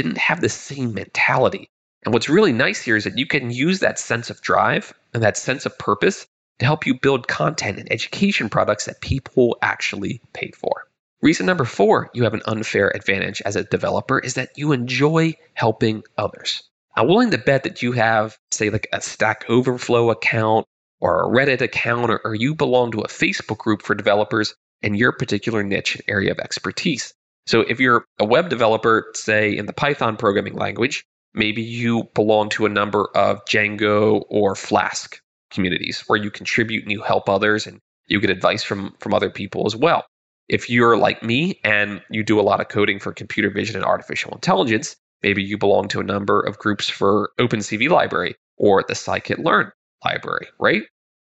didn't 0.00 0.18
have 0.18 0.40
the 0.40 0.48
same 0.48 0.94
mentality. 0.94 1.68
And 2.04 2.14
what's 2.14 2.28
really 2.28 2.52
nice 2.52 2.80
here 2.80 2.94
is 2.94 3.02
that 3.02 3.18
you 3.18 3.26
can 3.26 3.50
use 3.50 3.80
that 3.80 3.98
sense 3.98 4.30
of 4.30 4.40
drive 4.40 4.94
and 5.12 5.24
that 5.24 5.36
sense 5.36 5.66
of 5.66 5.76
purpose 5.76 6.24
to 6.60 6.66
help 6.66 6.86
you 6.86 7.00
build 7.00 7.26
content 7.26 7.80
and 7.80 7.92
education 7.92 8.48
products 8.48 8.84
that 8.84 9.00
people 9.00 9.58
actually 9.60 10.20
pay 10.32 10.52
for. 10.52 10.84
Reason 11.20 11.44
number 11.44 11.64
four, 11.64 12.10
you 12.14 12.22
have 12.22 12.34
an 12.34 12.42
unfair 12.46 12.94
advantage 12.94 13.42
as 13.44 13.56
a 13.56 13.64
developer 13.64 14.20
is 14.20 14.34
that 14.34 14.50
you 14.54 14.70
enjoy 14.70 15.34
helping 15.54 16.04
others. 16.16 16.62
I'm 16.94 17.08
willing 17.08 17.32
to 17.32 17.38
bet 17.38 17.64
that 17.64 17.82
you 17.82 17.90
have, 17.90 18.38
say, 18.52 18.70
like 18.70 18.86
a 18.92 19.00
Stack 19.00 19.46
Overflow 19.48 20.10
account 20.10 20.64
or 21.00 21.24
a 21.24 21.28
Reddit 21.28 21.60
account, 21.60 22.12
or, 22.12 22.20
or 22.24 22.36
you 22.36 22.54
belong 22.54 22.92
to 22.92 23.00
a 23.00 23.08
Facebook 23.08 23.58
group 23.58 23.82
for 23.82 23.96
developers 23.96 24.54
in 24.80 24.94
your 24.94 25.10
particular 25.10 25.64
niche 25.64 25.96
and 25.96 26.04
area 26.06 26.30
of 26.30 26.38
expertise. 26.38 27.14
So 27.48 27.62
if 27.62 27.80
you're 27.80 28.04
a 28.18 28.24
web 28.24 28.48
developer, 28.48 29.10
say 29.14 29.56
in 29.56 29.66
the 29.66 29.72
Python 29.72 30.16
programming 30.16 30.54
language, 30.54 31.04
maybe 31.34 31.62
you 31.62 32.04
belong 32.14 32.50
to 32.50 32.66
a 32.66 32.68
number 32.68 33.08
of 33.14 33.44
Django 33.46 34.24
or 34.28 34.54
Flask 34.54 35.20
communities 35.50 36.04
where 36.06 36.18
you 36.18 36.30
contribute 36.30 36.82
and 36.82 36.92
you 36.92 37.02
help 37.02 37.28
others 37.28 37.66
and 37.66 37.80
you 38.06 38.20
get 38.20 38.30
advice 38.30 38.62
from 38.62 38.94
from 39.00 39.14
other 39.14 39.30
people 39.30 39.66
as 39.66 39.74
well. 39.74 40.04
If 40.48 40.70
you're 40.70 40.96
like 40.96 41.22
me 41.22 41.60
and 41.64 42.00
you 42.10 42.22
do 42.22 42.40
a 42.40 42.42
lot 42.42 42.60
of 42.60 42.68
coding 42.68 42.98
for 42.98 43.12
computer 43.12 43.50
vision 43.50 43.76
and 43.76 43.84
artificial 43.84 44.32
intelligence, 44.32 44.96
Maybe 45.22 45.42
you 45.42 45.58
belong 45.58 45.88
to 45.88 46.00
a 46.00 46.04
number 46.04 46.40
of 46.40 46.58
groups 46.58 46.88
for 46.88 47.30
OpenCV 47.40 47.90
Library 47.90 48.36
or 48.56 48.84
the 48.86 48.94
Scikit-learn 48.94 49.72
library, 50.04 50.48
right? 50.60 50.82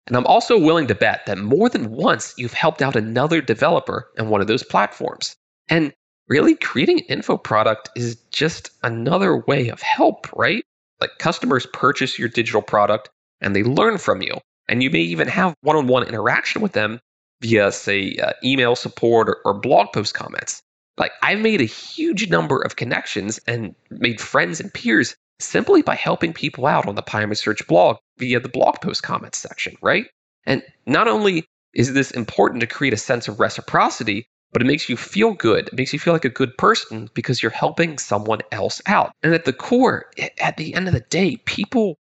And 0.08 0.18
I'm 0.18 0.26
also 0.26 0.60
willing 0.60 0.88
to 0.88 0.96
bet 0.96 1.26
that 1.28 1.38
more 1.38 1.70
than 1.70 1.92
once 1.92 2.34
you've 2.38 2.54
helped 2.54 2.82
out 2.82 2.96
another 2.96 3.40
developer 3.40 4.10
in 4.18 4.30
one 4.30 4.42
of 4.42 4.48
those 4.48 4.64
platforms. 4.64 5.36
And 5.70 5.94
really, 6.34 6.56
creating 6.56 6.98
an 7.02 7.06
info 7.06 7.38
product 7.38 7.92
is 7.96 8.16
just 8.32 8.72
another 8.82 9.38
way 9.38 9.70
of 9.70 9.80
help, 9.84 10.34
right? 10.34 10.64
Like 11.00 11.12
customers 11.20 11.68
purchase 11.72 12.18
your 12.18 12.28
digital 12.28 12.64
product 12.64 13.12
and 13.40 13.56
they 13.56 13.62
learn 13.62 14.00
from 14.00 14.24
you. 14.24 14.40
And 14.68 14.82
you 14.82 14.90
may 14.90 15.02
even 15.02 15.28
have 15.28 15.54
one 15.62 15.76
on 15.76 15.86
one 15.86 16.08
interaction 16.08 16.64
with 16.64 16.72
them 16.72 17.00
via, 17.42 17.72
say, 17.72 18.16
uh, 18.18 18.32
email 18.44 18.76
support 18.76 19.30
or, 19.30 19.42
or 19.46 19.54
blog 19.60 19.94
post 19.94 20.16
comments. 20.16 20.64
Like, 20.98 21.12
I've 21.22 21.40
made 21.40 21.62
a 21.62 21.66
huge 21.66 22.28
number 22.32 22.60
of 22.60 22.76
connections 22.76 23.40
and 23.46 23.76
made 23.92 24.20
friends 24.20 24.60
and 24.60 24.74
peers 24.74 25.16
simply 25.40 25.84
by 25.84 25.94
helping 25.94 26.34
people 26.34 26.66
out 26.66 26.88
on 26.88 26.96
the 26.96 27.04
PyImage 27.04 27.38
Search 27.38 27.68
blog 27.68 27.98
via 28.18 28.40
the 28.40 28.50
blog 28.50 28.82
post 28.82 29.04
comments 29.04 29.38
section, 29.38 29.76
right? 29.84 30.08
And 30.48 30.64
not 30.88 31.08
only 31.08 31.46
is 31.76 31.94
this 31.94 32.10
important 32.10 32.62
to 32.62 32.68
create 32.68 32.94
a 32.94 32.98
sense 32.98 33.28
of 33.28 33.40
reciprocity, 33.40 34.26
but 34.54 34.62
it 34.62 34.66
makes 34.66 34.88
you 34.88 34.96
feel 34.98 35.34
good. 35.34 35.68
It 35.68 35.74
makes 35.74 35.94
you 35.94 36.00
feel 36.00 36.14
like 36.14 36.26
a 36.26 36.30
good 36.30 36.58
person 36.58 37.10
because 37.14 37.42
you're 37.42 37.52
helping 37.52 37.98
someone 37.98 38.40
else 38.52 38.82
out. 38.86 39.12
And 39.24 39.34
at 39.34 39.46
the 39.46 39.54
core, 39.54 40.06
at 40.40 40.58
the 40.58 40.74
end 40.76 40.88
of 40.88 40.94
the 40.94 41.02
day, 41.02 41.38
people 41.46 41.98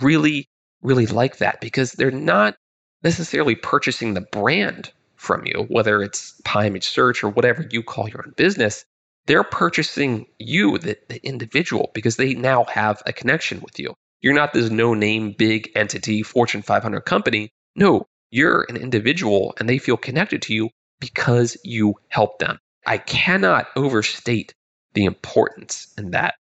really, 0.00 0.48
really 0.82 1.06
like 1.06 1.38
that 1.38 1.60
because 1.60 1.92
they're 1.92 2.10
not 2.10 2.56
necessarily 3.02 3.54
purchasing 3.54 4.14
the 4.14 4.20
brand 4.20 4.92
from 5.16 5.44
you, 5.46 5.66
whether 5.68 6.02
it's 6.02 6.40
PyImage 6.44 6.84
Search 6.84 7.24
or 7.24 7.30
whatever 7.30 7.66
you 7.70 7.82
call 7.82 8.08
your 8.08 8.24
own 8.24 8.34
business 8.36 8.84
they're 9.26 9.44
purchasing 9.44 10.26
you, 10.38 10.78
the, 10.78 10.96
the 11.08 11.24
individual, 11.26 11.90
because 11.94 12.16
they 12.16 12.34
now 12.34 12.64
have 12.64 13.02
a 13.06 13.12
connection 13.12 13.60
with 13.60 13.78
you. 13.78 13.94
You're 14.20 14.34
not 14.34 14.52
this 14.52 14.70
no 14.70 14.94
name, 14.94 15.34
big 15.36 15.70
entity, 15.74 16.22
Fortune 16.22 16.62
500 16.62 17.00
company. 17.02 17.50
No, 17.74 18.06
you're 18.30 18.66
an 18.68 18.76
individual 18.76 19.54
and 19.58 19.68
they 19.68 19.78
feel 19.78 19.96
connected 19.96 20.42
to 20.42 20.54
you 20.54 20.70
because 21.00 21.56
you 21.64 21.94
help 22.08 22.38
them. 22.38 22.58
I 22.86 22.98
cannot 22.98 23.68
overstate 23.76 24.54
the 24.94 25.04
importance 25.04 25.92
in 25.98 26.12
that. 26.12 26.34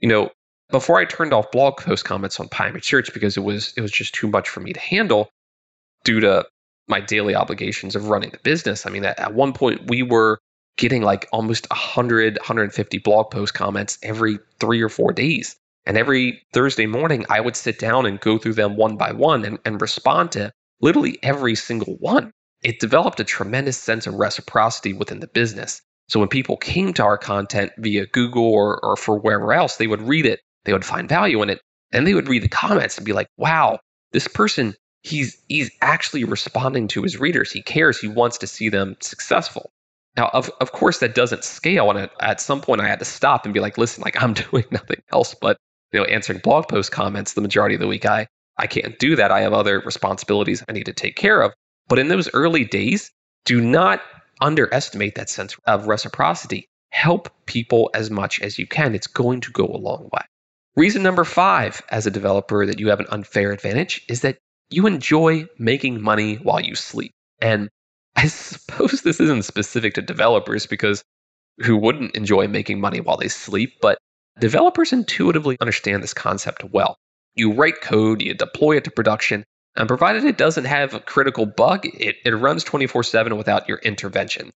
You 0.00 0.08
know, 0.08 0.30
before 0.70 0.98
I 0.98 1.04
turned 1.04 1.32
off 1.32 1.50
blog 1.52 1.76
post 1.76 2.04
comments 2.04 2.40
on 2.40 2.48
PyImage 2.48 2.84
Search 2.84 3.12
because 3.14 3.36
it 3.36 3.44
was 3.44 3.72
it 3.76 3.80
was 3.80 3.92
just 3.92 4.14
too 4.14 4.28
much 4.28 4.48
for 4.48 4.60
me 4.60 4.72
to 4.72 4.80
handle 4.80 5.30
due 6.04 6.20
to 6.20 6.46
my 6.88 7.00
daily 7.00 7.34
obligations 7.34 7.94
of 7.94 8.08
running 8.08 8.30
the 8.30 8.38
business. 8.38 8.86
I 8.86 8.90
mean, 8.90 9.04
at, 9.04 9.18
at 9.18 9.34
one 9.34 9.52
point 9.52 9.88
we 9.88 10.02
were 10.02 10.40
getting 10.76 11.02
like 11.02 11.28
almost 11.32 11.68
100, 11.70 12.38
150 12.38 12.98
blog 12.98 13.30
post 13.30 13.54
comments 13.54 13.98
every 14.02 14.38
three 14.58 14.82
or 14.82 14.88
four 14.88 15.12
days. 15.12 15.56
And 15.84 15.96
every 15.96 16.42
Thursday 16.52 16.86
morning, 16.86 17.26
I 17.28 17.40
would 17.40 17.56
sit 17.56 17.78
down 17.78 18.06
and 18.06 18.20
go 18.20 18.38
through 18.38 18.54
them 18.54 18.76
one 18.76 18.96
by 18.96 19.12
one 19.12 19.44
and, 19.44 19.58
and 19.64 19.80
respond 19.80 20.32
to 20.32 20.52
literally 20.80 21.18
every 21.22 21.54
single 21.54 21.96
one. 21.96 22.32
It 22.62 22.80
developed 22.80 23.20
a 23.20 23.24
tremendous 23.24 23.76
sense 23.76 24.06
of 24.06 24.14
reciprocity 24.14 24.92
within 24.92 25.20
the 25.20 25.26
business. 25.26 25.82
So 26.08 26.20
when 26.20 26.28
people 26.28 26.56
came 26.56 26.92
to 26.94 27.04
our 27.04 27.18
content 27.18 27.72
via 27.78 28.06
Google 28.06 28.44
or, 28.44 28.84
or 28.84 28.96
for 28.96 29.18
wherever 29.18 29.52
else, 29.52 29.76
they 29.76 29.86
would 29.86 30.02
read 30.02 30.26
it, 30.26 30.40
they 30.64 30.72
would 30.72 30.84
find 30.84 31.08
value 31.08 31.42
in 31.42 31.50
it, 31.50 31.60
and 31.92 32.06
they 32.06 32.14
would 32.14 32.28
read 32.28 32.42
the 32.42 32.48
comments 32.48 32.96
and 32.96 33.06
be 33.06 33.12
like, 33.12 33.28
wow, 33.36 33.78
this 34.12 34.28
person, 34.28 34.74
he's 35.02 35.40
he's 35.48 35.70
actually 35.80 36.24
responding 36.24 36.88
to 36.88 37.02
his 37.02 37.18
readers. 37.18 37.50
He 37.50 37.62
cares, 37.62 37.98
he 37.98 38.08
wants 38.08 38.38
to 38.38 38.46
see 38.46 38.68
them 38.68 38.96
successful. 39.00 39.72
Now, 40.16 40.30
of, 40.34 40.50
of 40.60 40.72
course, 40.72 40.98
that 40.98 41.14
doesn't 41.14 41.44
scale. 41.44 41.88
And 41.90 41.98
at, 41.98 42.10
at 42.20 42.40
some 42.40 42.60
point, 42.60 42.82
I 42.82 42.88
had 42.88 42.98
to 42.98 43.04
stop 43.04 43.44
and 43.46 43.54
be 43.54 43.60
like, 43.60 43.78
listen, 43.78 44.02
like 44.02 44.22
I'm 44.22 44.34
doing 44.50 44.64
nothing 44.70 45.02
else 45.12 45.34
but 45.34 45.56
you 45.92 46.00
know 46.00 46.06
answering 46.06 46.40
blog 46.40 46.68
post 46.68 46.90
comments 46.90 47.34
the 47.34 47.40
majority 47.40 47.74
of 47.74 47.80
the 47.80 47.86
week. 47.86 48.06
I 48.06 48.26
I 48.58 48.66
can't 48.66 48.98
do 48.98 49.16
that. 49.16 49.30
I 49.30 49.40
have 49.40 49.52
other 49.52 49.80
responsibilities 49.80 50.62
I 50.68 50.72
need 50.72 50.86
to 50.86 50.92
take 50.92 51.16
care 51.16 51.40
of. 51.40 51.52
But 51.88 51.98
in 51.98 52.08
those 52.08 52.32
early 52.32 52.64
days, 52.64 53.10
do 53.44 53.60
not 53.60 54.02
underestimate 54.40 55.14
that 55.16 55.30
sense 55.30 55.56
of 55.66 55.86
reciprocity. 55.86 56.68
Help 56.90 57.30
people 57.46 57.90
as 57.94 58.10
much 58.10 58.40
as 58.40 58.58
you 58.58 58.66
can. 58.66 58.94
It's 58.94 59.06
going 59.06 59.40
to 59.42 59.52
go 59.52 59.64
a 59.64 59.78
long 59.78 60.08
way. 60.12 60.22
Reason 60.76 61.02
number 61.02 61.24
five, 61.24 61.82
as 61.90 62.06
a 62.06 62.10
developer, 62.10 62.64
that 62.66 62.80
you 62.80 62.88
have 62.88 63.00
an 63.00 63.06
unfair 63.10 63.52
advantage 63.52 64.04
is 64.08 64.22
that 64.22 64.38
you 64.70 64.86
enjoy 64.86 65.46
making 65.58 66.00
money 66.00 66.36
while 66.36 66.60
you 66.60 66.74
sleep. 66.74 67.12
And 67.40 67.68
I 68.16 68.26
suppose 68.28 69.02
this 69.02 69.20
isn't 69.20 69.44
specific 69.44 69.94
to 69.94 70.02
developers 70.02 70.66
because 70.66 71.02
who 71.58 71.76
wouldn't 71.76 72.16
enjoy 72.16 72.48
making 72.48 72.80
money 72.80 73.00
while 73.00 73.18
they 73.18 73.28
sleep, 73.28 73.74
but 73.80 73.98
developers 74.38 74.92
intuitively 74.92 75.56
understand 75.60 76.02
this 76.02 76.14
concept 76.14 76.64
well. 76.64 76.96
You 77.34 77.52
write 77.52 77.80
code, 77.80 78.22
you 78.22 78.34
deploy 78.34 78.76
it 78.76 78.84
to 78.84 78.90
production, 78.90 79.44
and 79.76 79.88
provided 79.88 80.24
it 80.24 80.38
doesn't 80.38 80.64
have 80.64 80.94
a 80.94 81.00
critical 81.00 81.46
bug, 81.46 81.86
it, 81.86 82.16
it 82.24 82.30
runs 82.30 82.64
24 82.64 83.02
7 83.02 83.36
without 83.36 83.68
your 83.68 83.78
intervention. 83.78 84.50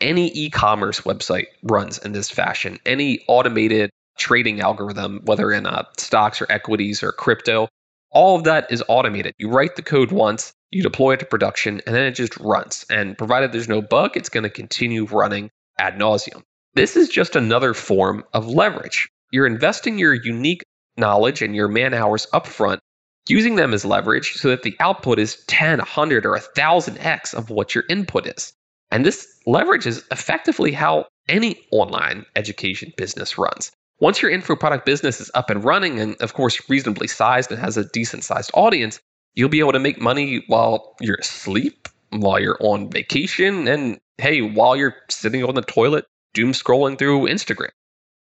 Any 0.00 0.30
e 0.32 0.50
commerce 0.50 1.00
website 1.02 1.46
runs 1.62 1.98
in 1.98 2.12
this 2.12 2.30
fashion. 2.30 2.78
Any 2.84 3.24
automated 3.28 3.90
trading 4.18 4.60
algorithm, 4.60 5.20
whether 5.24 5.52
in 5.52 5.66
uh, 5.66 5.84
stocks 5.98 6.40
or 6.40 6.46
equities 6.50 7.02
or 7.02 7.12
crypto, 7.12 7.68
all 8.10 8.36
of 8.36 8.44
that 8.44 8.70
is 8.70 8.82
automated. 8.88 9.34
You 9.38 9.50
write 9.50 9.76
the 9.76 9.82
code 9.82 10.10
once, 10.10 10.52
you 10.70 10.82
deploy 10.82 11.14
it 11.14 11.20
to 11.20 11.26
production, 11.26 11.82
and 11.86 11.94
then 11.94 12.04
it 12.04 12.12
just 12.12 12.36
runs. 12.38 12.84
And 12.90 13.16
provided 13.16 13.52
there's 13.52 13.68
no 13.68 13.82
bug, 13.82 14.16
it's 14.16 14.28
going 14.28 14.44
to 14.44 14.50
continue 14.50 15.04
running 15.04 15.50
ad 15.78 15.98
nauseum. 15.98 16.42
This 16.74 16.96
is 16.96 17.08
just 17.08 17.36
another 17.36 17.74
form 17.74 18.24
of 18.32 18.48
leverage. 18.48 19.08
You're 19.30 19.46
investing 19.46 19.98
your 19.98 20.14
unique 20.14 20.62
knowledge 20.96 21.42
and 21.42 21.54
your 21.54 21.68
man 21.68 21.94
hours 21.94 22.26
upfront, 22.32 22.78
using 23.28 23.56
them 23.56 23.74
as 23.74 23.84
leverage 23.84 24.34
so 24.34 24.48
that 24.48 24.62
the 24.62 24.76
output 24.80 25.18
is 25.18 25.42
10, 25.46 25.78
100, 25.78 26.26
or 26.26 26.36
1000x 26.36 27.34
of 27.34 27.50
what 27.50 27.74
your 27.74 27.84
input 27.88 28.26
is. 28.26 28.52
And 28.90 29.04
this 29.04 29.26
leverage 29.46 29.86
is 29.86 30.04
effectively 30.10 30.72
how 30.72 31.06
any 31.28 31.60
online 31.72 32.24
education 32.36 32.92
business 32.96 33.36
runs. 33.36 33.72
Once 33.98 34.20
your 34.20 34.30
info 34.30 34.54
product 34.54 34.84
business 34.84 35.20
is 35.20 35.30
up 35.34 35.50
and 35.50 35.64
running 35.64 35.98
and, 35.98 36.16
of 36.20 36.34
course, 36.34 36.60
reasonably 36.68 37.08
sized 37.08 37.50
and 37.50 37.60
has 37.60 37.76
a 37.76 37.84
decent 37.84 38.22
sized 38.24 38.50
audience, 38.54 39.00
you'll 39.34 39.48
be 39.48 39.60
able 39.60 39.72
to 39.72 39.78
make 39.78 40.00
money 40.00 40.44
while 40.48 40.94
you're 41.00 41.16
asleep, 41.16 41.88
while 42.10 42.38
you're 42.38 42.58
on 42.60 42.90
vacation, 42.90 43.66
and 43.66 43.98
hey, 44.18 44.40
while 44.42 44.76
you're 44.76 44.96
sitting 45.08 45.44
on 45.44 45.54
the 45.54 45.62
toilet, 45.62 46.04
doom 46.34 46.52
scrolling 46.52 46.98
through 46.98 47.26
Instagram. 47.26 47.70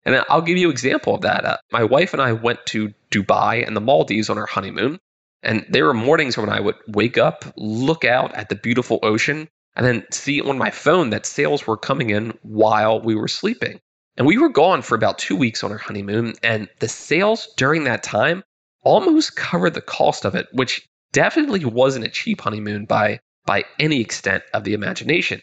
And 0.05 0.23
I'll 0.29 0.41
give 0.41 0.57
you 0.57 0.67
an 0.67 0.71
example 0.71 1.15
of 1.15 1.21
that. 1.21 1.45
Uh, 1.45 1.57
my 1.71 1.83
wife 1.83 2.13
and 2.13 2.21
I 2.21 2.33
went 2.33 2.65
to 2.67 2.93
Dubai 3.11 3.65
and 3.65 3.75
the 3.75 3.81
Maldives 3.81 4.29
on 4.29 4.37
our 4.37 4.45
honeymoon. 4.45 4.99
And 5.41 5.65
there 5.69 5.85
were 5.85 5.93
mornings 5.93 6.37
when 6.37 6.49
I 6.49 6.59
would 6.59 6.75
wake 6.87 7.17
up, 7.17 7.45
look 7.55 8.05
out 8.05 8.33
at 8.35 8.49
the 8.49 8.55
beautiful 8.55 8.99
ocean, 9.03 9.47
and 9.75 9.85
then 9.85 10.05
see 10.11 10.41
on 10.41 10.57
my 10.57 10.71
phone 10.71 11.09
that 11.09 11.25
sales 11.25 11.67
were 11.67 11.77
coming 11.77 12.09
in 12.09 12.37
while 12.41 13.01
we 13.01 13.15
were 13.15 13.27
sleeping. 13.27 13.79
And 14.17 14.25
we 14.25 14.37
were 14.37 14.49
gone 14.49 14.81
for 14.81 14.95
about 14.95 15.17
two 15.17 15.35
weeks 15.35 15.63
on 15.63 15.71
our 15.71 15.77
honeymoon, 15.77 16.35
and 16.41 16.69
the 16.79 16.87
sales 16.87 17.49
during 17.57 17.83
that 17.83 18.01
time 18.01 18.43
almost 18.83 19.35
covered 19.35 19.73
the 19.73 19.81
cost 19.81 20.25
of 20.25 20.35
it, 20.35 20.47
which 20.53 20.87
definitely 21.11 21.65
wasn't 21.65 22.05
a 22.05 22.09
cheap 22.09 22.41
honeymoon 22.41 22.85
by, 22.85 23.19
by 23.45 23.65
any 23.79 23.99
extent 23.99 24.43
of 24.53 24.63
the 24.63 24.73
imagination. 24.73 25.41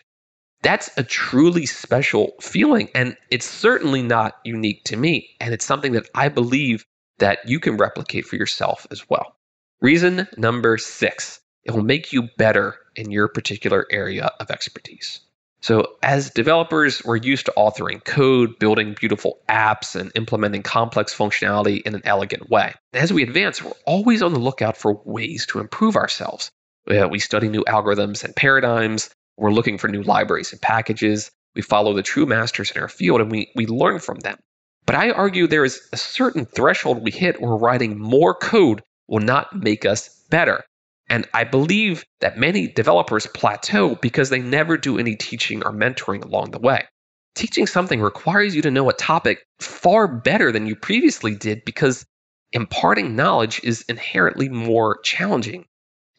That's 0.62 0.90
a 0.96 1.02
truly 1.02 1.66
special 1.66 2.34
feeling, 2.40 2.88
and 2.94 3.16
it's 3.30 3.48
certainly 3.48 4.02
not 4.02 4.38
unique 4.44 4.84
to 4.84 4.96
me. 4.96 5.30
And 5.40 5.52
it's 5.52 5.64
something 5.64 5.92
that 5.92 6.08
I 6.14 6.28
believe 6.28 6.84
that 7.18 7.40
you 7.48 7.60
can 7.60 7.76
replicate 7.76 8.26
for 8.26 8.36
yourself 8.36 8.86
as 8.90 9.08
well. 9.08 9.36
Reason 9.80 10.28
number 10.36 10.78
six 10.78 11.40
it 11.64 11.72
will 11.72 11.82
make 11.82 12.12
you 12.12 12.28
better 12.38 12.76
in 12.96 13.10
your 13.10 13.28
particular 13.28 13.86
area 13.90 14.30
of 14.40 14.50
expertise. 14.50 15.20
So, 15.60 15.94
as 16.02 16.30
developers, 16.30 17.04
we're 17.04 17.16
used 17.16 17.46
to 17.46 17.52
authoring 17.56 18.04
code, 18.04 18.58
building 18.58 18.96
beautiful 18.98 19.38
apps, 19.48 19.94
and 19.94 20.10
implementing 20.16 20.64
complex 20.64 21.14
functionality 21.14 21.82
in 21.82 21.94
an 21.94 22.02
elegant 22.04 22.50
way. 22.50 22.74
As 22.92 23.12
we 23.12 23.22
advance, 23.22 23.62
we're 23.62 23.70
always 23.86 24.22
on 24.22 24.32
the 24.32 24.40
lookout 24.40 24.76
for 24.76 25.00
ways 25.04 25.46
to 25.46 25.60
improve 25.60 25.94
ourselves. 25.94 26.50
Uh, 26.90 27.06
we 27.08 27.20
study 27.20 27.48
new 27.48 27.62
algorithms 27.62 28.24
and 28.24 28.34
paradigms. 28.34 29.10
We're 29.42 29.50
looking 29.50 29.76
for 29.76 29.88
new 29.88 30.04
libraries 30.04 30.52
and 30.52 30.62
packages. 30.62 31.28
We 31.56 31.62
follow 31.62 31.94
the 31.94 32.02
true 32.04 32.26
masters 32.26 32.70
in 32.70 32.80
our 32.80 32.88
field 32.88 33.20
and 33.20 33.28
we, 33.28 33.50
we 33.56 33.66
learn 33.66 33.98
from 33.98 34.20
them. 34.20 34.38
But 34.86 34.94
I 34.94 35.10
argue 35.10 35.48
there 35.48 35.64
is 35.64 35.80
a 35.92 35.96
certain 35.96 36.46
threshold 36.46 37.02
we 37.02 37.10
hit 37.10 37.42
where 37.42 37.56
writing 37.56 37.98
more 37.98 38.36
code 38.36 38.84
will 39.08 39.18
not 39.18 39.52
make 39.52 39.84
us 39.84 40.10
better. 40.30 40.62
And 41.08 41.28
I 41.34 41.42
believe 41.42 42.04
that 42.20 42.38
many 42.38 42.68
developers 42.68 43.26
plateau 43.26 43.96
because 43.96 44.30
they 44.30 44.38
never 44.38 44.76
do 44.76 44.96
any 44.96 45.16
teaching 45.16 45.64
or 45.64 45.72
mentoring 45.72 46.24
along 46.24 46.52
the 46.52 46.60
way. 46.60 46.86
Teaching 47.34 47.66
something 47.66 48.00
requires 48.00 48.54
you 48.54 48.62
to 48.62 48.70
know 48.70 48.88
a 48.90 48.94
topic 48.94 49.42
far 49.58 50.06
better 50.06 50.52
than 50.52 50.66
you 50.66 50.76
previously 50.76 51.34
did 51.34 51.64
because 51.64 52.06
imparting 52.52 53.16
knowledge 53.16 53.60
is 53.64 53.84
inherently 53.88 54.48
more 54.48 55.00
challenging. 55.02 55.64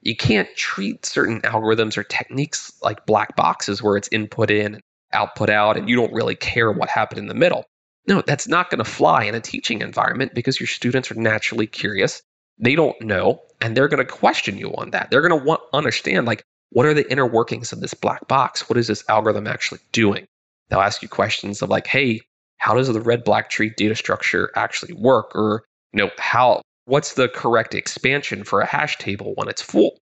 You 0.04 0.16
can't 0.16 0.54
treat 0.56 1.06
certain 1.06 1.42
algorithms 1.42 1.98
or 1.98 2.04
techniques 2.04 2.74
like 2.82 3.06
black 3.06 3.36
boxes 3.36 3.82
where 3.82 3.98
it's 3.98 4.10
input 4.12 4.52
in 4.52 4.76
and 4.76 4.84
output 5.14 5.50
out, 5.50 5.78
and 5.78 5.90
you 5.90 5.96
don't 5.96 6.14
really 6.14 6.36
care 6.36 6.72
what 6.72 6.90
happened 6.90 7.20
in 7.20 7.28
the 7.28 7.34
middle. 7.34 7.66
No, 8.08 8.22
that's 8.22 8.48
not 8.48 8.70
going 8.70 8.84
to 8.84 8.90
fly 8.90 9.24
in 9.24 9.36
a 9.36 9.40
teaching 9.40 9.82
environment 9.82 10.34
because 10.34 10.60
your 10.60 10.68
students 10.68 11.10
are 11.10 11.16
naturally 11.16 11.68
curious. 11.68 12.22
They 12.60 12.76
don't 12.76 13.00
know, 13.02 13.42
and 13.62 13.78
they're 13.78 13.88
going 13.88 14.06
to 14.06 14.12
question 14.12 14.58
you 14.58 14.76
on 14.76 14.92
that. 14.92 15.10
They're 15.10 15.28
going 15.28 15.40
to 15.40 15.46
want 15.46 15.62
understand 15.72 16.28
like 16.28 16.44
what 16.72 16.86
are 16.86 16.94
the 16.94 17.10
inner 17.10 17.26
workings 17.26 17.72
of 17.72 17.80
this 17.80 17.94
black 17.94 18.28
box? 18.28 18.68
What 18.68 18.78
is 18.78 18.88
this 18.88 19.04
algorithm 19.08 19.48
actually 19.48 19.80
doing? 19.92 20.26
They'll 20.70 20.82
ask 20.82 21.02
you 21.02 21.08
questions 21.08 21.62
of 21.62 21.70
like, 21.70 21.88
hey, 21.88 22.22
how 22.58 22.74
does 22.74 22.92
the 22.92 23.00
red 23.00 23.24
black 23.24 23.50
tree 23.50 23.72
data 23.78 23.96
structure 23.96 24.52
actually 24.56 24.94
work? 24.94 25.36
Or, 25.36 25.64
you 25.94 26.04
know, 26.04 26.12
how 26.18 26.62
what's 26.86 27.14
the 27.14 27.30
correct 27.30 27.76
expansion 27.76 28.44
for 28.44 28.62
a 28.62 28.66
hash 28.66 28.98
table 28.98 29.34
when 29.36 29.50
it's 29.50 29.62
full? 29.62 29.98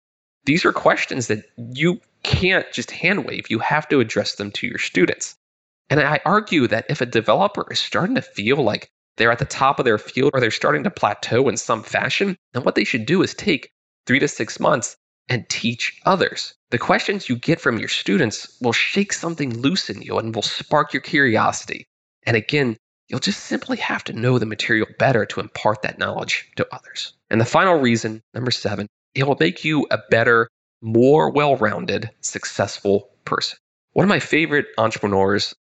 These 0.45 0.65
are 0.65 0.73
questions 0.73 1.27
that 1.27 1.45
you 1.57 2.01
can't 2.23 2.71
just 2.73 2.91
hand 2.91 3.25
wave. 3.25 3.51
You 3.51 3.59
have 3.59 3.89
to 3.89 4.01
address 4.01 4.37
them 4.37 4.51
to 4.53 4.67
your 4.67 4.79
students. 4.79 5.37
And 5.91 6.01
I 6.01 6.21
argue 6.25 6.67
that 6.69 6.87
if 6.89 7.01
a 7.01 7.07
developer 7.07 7.67
is 7.71 7.81
starting 7.81 8.15
to 8.15 8.23
feel 8.23 8.63
like 8.63 8.89
they're 9.17 9.33
at 9.33 9.39
the 9.39 9.45
top 9.45 9.79
of 9.79 9.85
their 9.85 9.99
field 9.99 10.31
or 10.35 10.41
they're 10.41 10.51
starting 10.51 10.85
to 10.85 10.91
plateau 10.91 11.49
in 11.49 11.57
some 11.57 11.83
fashion, 11.83 12.37
then 12.53 12.63
what 12.63 12.75
they 12.75 12.85
should 12.85 13.07
do 13.07 13.23
is 13.23 13.35
take 13.35 13.71
three 14.07 14.19
to 14.19 14.29
six 14.29 14.59
months 14.61 14.97
and 15.29 15.49
teach 15.49 16.01
others. 16.07 16.55
The 16.71 16.79
questions 16.79 17.29
you 17.29 17.37
get 17.37 17.61
from 17.61 17.79
your 17.79 17.89
students 17.89 18.57
will 18.61 18.73
shake 18.73 19.13
something 19.13 19.59
loose 19.59 19.91
in 19.91 20.03
you 20.03 20.19
and 20.19 20.35
will 20.35 20.43
spark 20.43 20.93
your 20.93 21.03
curiosity. 21.03 21.87
And 22.25 22.37
again, 22.37 22.77
you'll 23.11 23.21
just 23.21 23.45
simply 23.45 23.77
have 23.79 24.05
to 24.05 24.13
know 24.13 24.39
the 24.39 24.47
material 24.47 24.87
better 24.99 25.27
to 25.27 25.41
impart 25.41 25.83
that 25.83 25.99
knowledge 25.99 26.49
to 26.57 26.67
others. 26.73 27.13
And 27.29 27.41
the 27.41 27.45
final 27.45 27.75
reason, 27.75 28.23
number 28.33 28.53
seven, 28.53 28.87
it 29.15 29.27
will 29.27 29.37
make 29.39 29.65
you 29.65 29.87
a 29.91 29.99
better, 30.11 30.49
more 30.81 31.31
well 31.31 31.57
rounded, 31.57 32.11
successful 32.21 33.11
person. 33.25 33.59
One 33.93 34.05
of 34.05 34.09
my 34.09 34.21
favorite 34.21 34.67
entrepreneurs, 34.79 35.55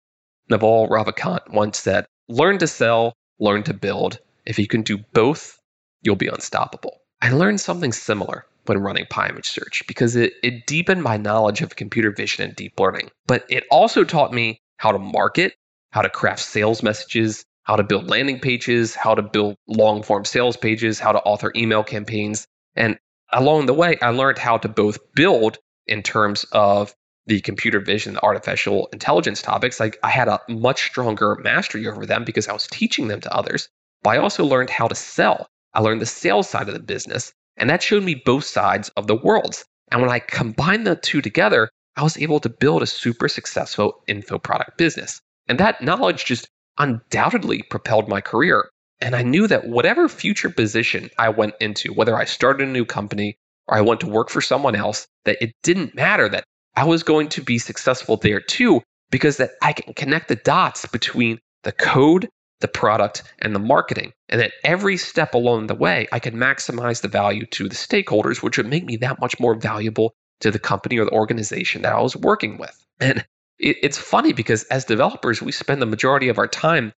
Naval 0.48 0.88
Ravikant, 0.88 1.50
once 1.50 1.80
said, 1.80 2.06
Learn 2.28 2.58
to 2.58 2.68
sell, 2.68 3.14
learn 3.40 3.64
to 3.64 3.74
build. 3.74 4.20
If 4.46 4.58
you 4.58 4.68
can 4.68 4.82
do 4.82 4.98
both, 5.12 5.58
you'll 6.02 6.14
be 6.14 6.28
unstoppable. 6.28 7.00
I 7.20 7.30
learned 7.30 7.60
something 7.60 7.92
similar 7.92 8.46
when 8.66 8.78
running 8.78 9.06
PyImage 9.06 9.46
Search 9.46 9.82
because 9.88 10.14
it, 10.14 10.34
it 10.44 10.66
deepened 10.66 11.02
my 11.02 11.16
knowledge 11.16 11.60
of 11.60 11.74
computer 11.74 12.12
vision 12.12 12.44
and 12.44 12.54
deep 12.54 12.78
learning. 12.78 13.10
But 13.26 13.44
it 13.48 13.64
also 13.70 14.04
taught 14.04 14.32
me 14.32 14.60
how 14.76 14.92
to 14.92 14.98
market, 14.98 15.54
how 15.90 16.02
to 16.02 16.08
craft 16.08 16.40
sales 16.40 16.82
messages, 16.82 17.44
how 17.62 17.76
to 17.76 17.82
build 17.82 18.08
landing 18.08 18.40
pages, 18.40 18.94
how 18.94 19.14
to 19.14 19.22
build 19.22 19.56
long 19.66 20.02
form 20.02 20.24
sales 20.24 20.56
pages, 20.56 20.98
how 20.98 21.12
to 21.12 21.20
author 21.20 21.52
email 21.54 21.84
campaigns. 21.84 22.46
And 22.74 22.98
along 23.32 23.66
the 23.66 23.74
way, 23.74 23.98
I 24.00 24.10
learned 24.10 24.38
how 24.38 24.58
to 24.58 24.68
both 24.68 24.98
build 25.14 25.58
in 25.86 26.02
terms 26.02 26.44
of 26.52 26.94
the 27.26 27.40
computer 27.40 27.80
vision, 27.80 28.14
the 28.14 28.22
artificial 28.22 28.88
intelligence 28.92 29.42
topics. 29.42 29.78
Like 29.78 29.98
I 30.02 30.10
had 30.10 30.28
a 30.28 30.40
much 30.48 30.86
stronger 30.86 31.36
mastery 31.42 31.86
over 31.86 32.06
them 32.06 32.24
because 32.24 32.48
I 32.48 32.52
was 32.52 32.66
teaching 32.66 33.08
them 33.08 33.20
to 33.20 33.34
others. 33.34 33.68
But 34.02 34.10
I 34.10 34.18
also 34.18 34.44
learned 34.44 34.70
how 34.70 34.88
to 34.88 34.94
sell. 34.94 35.46
I 35.74 35.80
learned 35.80 36.00
the 36.00 36.06
sales 36.06 36.48
side 36.48 36.68
of 36.68 36.74
the 36.74 36.80
business. 36.80 37.32
And 37.56 37.68
that 37.70 37.82
showed 37.82 38.02
me 38.02 38.14
both 38.14 38.44
sides 38.44 38.88
of 38.96 39.06
the 39.06 39.16
worlds. 39.16 39.64
And 39.92 40.00
when 40.00 40.10
I 40.10 40.18
combined 40.18 40.86
the 40.86 40.96
two 40.96 41.20
together, 41.20 41.68
I 41.96 42.02
was 42.02 42.16
able 42.16 42.40
to 42.40 42.48
build 42.48 42.82
a 42.82 42.86
super 42.86 43.28
successful 43.28 44.02
info 44.06 44.38
product 44.38 44.78
business. 44.78 45.20
And 45.50 45.58
that 45.58 45.82
knowledge 45.82 46.24
just 46.24 46.48
undoubtedly 46.78 47.62
propelled 47.64 48.08
my 48.08 48.20
career. 48.20 48.70
And 49.00 49.16
I 49.16 49.22
knew 49.22 49.46
that 49.48 49.68
whatever 49.68 50.08
future 50.08 50.48
position 50.48 51.10
I 51.18 51.28
went 51.30 51.54
into, 51.60 51.92
whether 51.92 52.16
I 52.16 52.24
started 52.24 52.68
a 52.68 52.70
new 52.70 52.84
company 52.84 53.36
or 53.66 53.76
I 53.76 53.80
went 53.80 54.00
to 54.00 54.06
work 54.06 54.30
for 54.30 54.40
someone 54.40 54.76
else, 54.76 55.06
that 55.24 55.42
it 55.42 55.52
didn't 55.62 55.94
matter 55.94 56.28
that 56.28 56.44
I 56.76 56.84
was 56.84 57.02
going 57.02 57.28
to 57.30 57.42
be 57.42 57.58
successful 57.58 58.16
there 58.16 58.40
too, 58.40 58.80
because 59.10 59.38
that 59.38 59.50
I 59.60 59.72
can 59.72 59.92
connect 59.92 60.28
the 60.28 60.36
dots 60.36 60.86
between 60.86 61.40
the 61.64 61.72
code 61.72 62.28
the 62.60 62.68
product, 62.68 63.22
and 63.40 63.54
the 63.54 63.58
marketing. 63.58 64.12
And 64.28 64.40
at 64.40 64.52
every 64.64 64.96
step 64.96 65.34
along 65.34 65.66
the 65.66 65.74
way, 65.74 66.06
I 66.12 66.18
could 66.18 66.34
maximize 66.34 67.00
the 67.00 67.08
value 67.08 67.46
to 67.46 67.68
the 67.68 67.74
stakeholders, 67.74 68.42
which 68.42 68.56
would 68.56 68.68
make 68.68 68.84
me 68.84 68.96
that 68.98 69.20
much 69.20 69.40
more 69.40 69.54
valuable 69.54 70.12
to 70.40 70.50
the 70.50 70.58
company 70.58 70.98
or 70.98 71.04
the 71.04 71.12
organization 71.12 71.82
that 71.82 71.92
I 71.92 72.00
was 72.00 72.16
working 72.16 72.58
with. 72.58 72.76
And 73.00 73.24
it, 73.60 73.76
it's 73.82 73.98
funny 73.98 74.32
because 74.32 74.64
as 74.64 74.84
developers, 74.84 75.42
we 75.42 75.52
spend 75.52 75.80
the 75.80 75.86
majority 75.86 76.28
of 76.28 76.38
our 76.38 76.48
time 76.48 76.92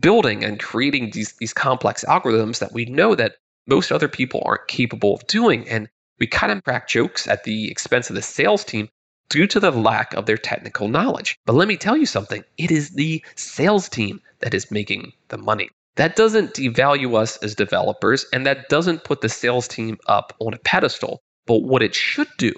building 0.00 0.44
and 0.44 0.58
creating 0.60 1.10
these, 1.10 1.34
these 1.38 1.52
complex 1.52 2.04
algorithms 2.08 2.58
that 2.58 2.72
we 2.72 2.84
know 2.86 3.14
that 3.14 3.36
most 3.66 3.92
other 3.92 4.08
people 4.08 4.42
aren't 4.44 4.66
capable 4.68 5.14
of 5.14 5.26
doing. 5.26 5.68
And 5.68 5.88
we 6.18 6.26
kind 6.26 6.52
of 6.52 6.64
crack 6.64 6.88
jokes 6.88 7.26
at 7.28 7.44
the 7.44 7.70
expense 7.70 8.10
of 8.10 8.16
the 8.16 8.22
sales 8.22 8.64
team 8.64 8.88
due 9.28 9.46
to 9.46 9.60
the 9.60 9.70
lack 9.70 10.12
of 10.14 10.26
their 10.26 10.36
technical 10.36 10.88
knowledge. 10.88 11.36
But 11.46 11.54
let 11.54 11.68
me 11.68 11.76
tell 11.76 11.96
you 11.96 12.06
something 12.06 12.44
it 12.58 12.70
is 12.70 12.90
the 12.90 13.24
sales 13.36 13.88
team 13.88 14.20
that 14.40 14.54
is 14.54 14.70
making 14.70 15.12
the 15.28 15.38
money. 15.38 15.70
That 15.96 16.16
doesn't 16.16 16.54
devalue 16.54 17.16
us 17.16 17.36
as 17.38 17.54
developers, 17.54 18.24
and 18.32 18.46
that 18.46 18.68
doesn't 18.68 19.04
put 19.04 19.20
the 19.20 19.28
sales 19.28 19.68
team 19.68 19.98
up 20.06 20.34
on 20.38 20.54
a 20.54 20.58
pedestal. 20.58 21.20
But 21.46 21.62
what 21.62 21.82
it 21.82 21.94
should 21.94 22.28
do 22.38 22.52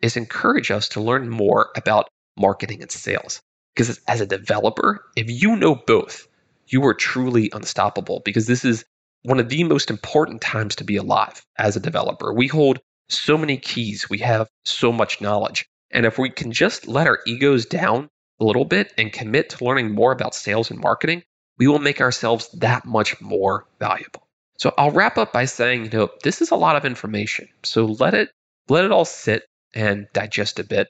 is 0.00 0.16
encourage 0.16 0.70
us 0.70 0.88
to 0.90 1.00
learn 1.00 1.28
more 1.28 1.70
about 1.76 2.08
marketing 2.36 2.82
and 2.82 2.90
sales. 2.90 3.40
Because 3.74 4.00
as 4.06 4.20
a 4.20 4.26
developer, 4.26 5.04
if 5.16 5.26
you 5.28 5.56
know 5.56 5.74
both, 5.74 6.28
you 6.68 6.84
are 6.86 6.94
truly 6.94 7.50
unstoppable 7.52 8.22
because 8.24 8.46
this 8.46 8.64
is 8.64 8.84
one 9.22 9.40
of 9.40 9.48
the 9.48 9.64
most 9.64 9.90
important 9.90 10.40
times 10.40 10.76
to 10.76 10.84
be 10.84 10.96
alive 10.96 11.44
as 11.58 11.76
a 11.76 11.80
developer. 11.80 12.32
We 12.32 12.46
hold 12.46 12.80
so 13.08 13.36
many 13.36 13.56
keys, 13.56 14.08
we 14.08 14.18
have 14.18 14.48
so 14.64 14.92
much 14.92 15.20
knowledge. 15.20 15.66
And 15.90 16.06
if 16.06 16.18
we 16.18 16.30
can 16.30 16.52
just 16.52 16.88
let 16.88 17.06
our 17.06 17.20
egos 17.26 17.66
down 17.66 18.08
a 18.40 18.44
little 18.44 18.64
bit 18.64 18.92
and 18.98 19.12
commit 19.12 19.50
to 19.50 19.64
learning 19.64 19.92
more 19.92 20.12
about 20.12 20.34
sales 20.34 20.70
and 20.70 20.80
marketing, 20.80 21.22
we 21.58 21.68
will 21.68 21.78
make 21.78 22.00
ourselves 22.00 22.48
that 22.54 22.84
much 22.84 23.20
more 23.20 23.66
valuable. 23.78 24.26
So 24.58 24.72
I'll 24.78 24.90
wrap 24.90 25.18
up 25.18 25.32
by 25.32 25.44
saying, 25.44 25.84
you 25.84 25.90
know, 25.90 26.08
this 26.22 26.40
is 26.40 26.50
a 26.50 26.56
lot 26.56 26.76
of 26.76 26.84
information. 26.84 27.48
So 27.62 27.86
let 27.86 28.14
it 28.14 28.30
let 28.68 28.84
it 28.84 28.92
all 28.92 29.04
sit 29.04 29.44
and 29.74 30.06
digest 30.12 30.58
a 30.58 30.64
bit. 30.64 30.88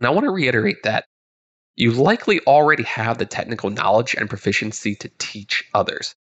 And 0.00 0.06
I 0.06 0.10
want 0.10 0.24
to 0.24 0.30
reiterate 0.30 0.82
that 0.84 1.04
you 1.76 1.92
likely 1.92 2.40
already 2.46 2.84
have 2.84 3.18
the 3.18 3.26
technical 3.26 3.70
knowledge 3.70 4.14
and 4.14 4.28
proficiency 4.28 4.94
to 4.96 5.10
teach 5.18 5.64
others. 5.74 6.14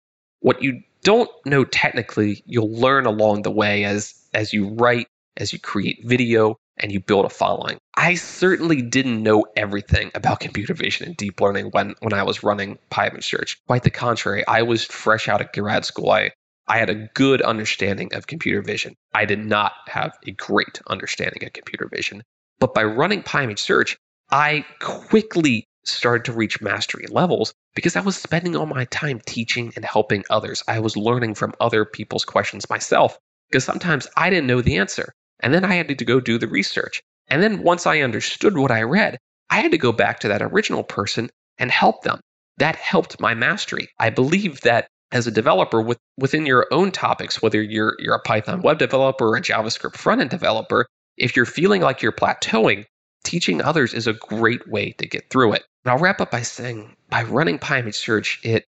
What 0.40 0.62
you 0.62 0.82
don't 1.02 1.30
know 1.44 1.64
technically, 1.64 2.42
you'll 2.46 2.72
learn 2.72 3.06
along 3.06 3.42
the 3.42 3.50
way 3.50 3.84
as 3.84 4.14
as 4.34 4.52
you 4.52 4.70
write, 4.70 5.08
as 5.36 5.52
you 5.52 5.58
create 5.58 6.04
video, 6.04 6.56
and 6.78 6.90
you 6.90 7.00
build 7.00 7.24
a 7.24 7.30
following. 7.30 7.78
I 7.96 8.14
certainly 8.14 8.82
didn't 8.82 9.22
know 9.22 9.44
everything 9.56 10.10
about 10.14 10.40
computer 10.40 10.74
vision 10.74 11.06
and 11.06 11.16
deep 11.16 11.40
learning 11.40 11.66
when, 11.66 11.94
when 12.00 12.12
I 12.12 12.22
was 12.22 12.42
running 12.42 12.78
PyImage 12.90 13.24
Search. 13.24 13.58
Quite 13.66 13.82
the 13.82 13.90
contrary, 13.90 14.46
I 14.46 14.62
was 14.62 14.84
fresh 14.84 15.28
out 15.28 15.40
of 15.40 15.52
grad 15.52 15.84
school. 15.84 16.10
I, 16.10 16.30
I 16.66 16.78
had 16.78 16.90
a 16.90 17.08
good 17.14 17.42
understanding 17.42 18.14
of 18.14 18.26
computer 18.26 18.62
vision. 18.62 18.94
I 19.14 19.26
did 19.26 19.38
not 19.38 19.72
have 19.86 20.16
a 20.26 20.32
great 20.32 20.80
understanding 20.86 21.44
of 21.44 21.52
computer 21.52 21.88
vision. 21.88 22.22
But 22.62 22.74
by 22.74 22.84
running 22.84 23.24
PyImage 23.24 23.58
Search, 23.58 23.98
I 24.30 24.64
quickly 24.78 25.66
started 25.82 26.24
to 26.26 26.32
reach 26.32 26.60
mastery 26.60 27.06
levels 27.08 27.52
because 27.74 27.96
I 27.96 28.02
was 28.02 28.16
spending 28.16 28.54
all 28.54 28.66
my 28.66 28.84
time 28.84 29.20
teaching 29.26 29.72
and 29.74 29.84
helping 29.84 30.22
others. 30.30 30.62
I 30.68 30.78
was 30.78 30.96
learning 30.96 31.34
from 31.34 31.54
other 31.58 31.84
people's 31.84 32.24
questions 32.24 32.70
myself 32.70 33.18
because 33.50 33.64
sometimes 33.64 34.06
I 34.16 34.30
didn't 34.30 34.46
know 34.46 34.60
the 34.60 34.76
answer. 34.76 35.12
And 35.40 35.52
then 35.52 35.64
I 35.64 35.74
had 35.74 35.88
to 35.88 36.04
go 36.04 36.20
do 36.20 36.38
the 36.38 36.46
research. 36.46 37.02
And 37.26 37.42
then 37.42 37.64
once 37.64 37.84
I 37.84 37.98
understood 37.98 38.56
what 38.56 38.70
I 38.70 38.82
read, 38.82 39.18
I 39.50 39.56
had 39.56 39.72
to 39.72 39.78
go 39.78 39.90
back 39.90 40.20
to 40.20 40.28
that 40.28 40.40
original 40.40 40.84
person 40.84 41.30
and 41.58 41.68
help 41.68 42.04
them. 42.04 42.20
That 42.58 42.76
helped 42.76 43.18
my 43.18 43.34
mastery. 43.34 43.88
I 43.98 44.10
believe 44.10 44.60
that 44.60 44.86
as 45.10 45.26
a 45.26 45.32
developer 45.32 45.82
with, 45.82 45.98
within 46.16 46.46
your 46.46 46.68
own 46.70 46.92
topics, 46.92 47.42
whether 47.42 47.60
you're, 47.60 47.96
you're 47.98 48.14
a 48.14 48.20
Python 48.20 48.62
web 48.62 48.78
developer 48.78 49.30
or 49.30 49.36
a 49.36 49.42
JavaScript 49.42 49.96
front 49.96 50.20
end 50.20 50.30
developer, 50.30 50.86
if 51.16 51.36
you're 51.36 51.46
feeling 51.46 51.82
like 51.82 52.02
you're 52.02 52.12
plateauing, 52.12 52.86
teaching 53.24 53.62
others 53.62 53.94
is 53.94 54.06
a 54.06 54.12
great 54.12 54.66
way 54.68 54.92
to 54.92 55.06
get 55.06 55.30
through 55.30 55.54
it. 55.54 55.64
And 55.84 55.92
I'll 55.92 55.98
wrap 55.98 56.20
up 56.20 56.30
by 56.30 56.42
saying 56.42 56.96
by 57.10 57.22
running 57.24 57.58
PyImage 57.58 57.94
Search, 57.94 58.40
it 58.42 58.64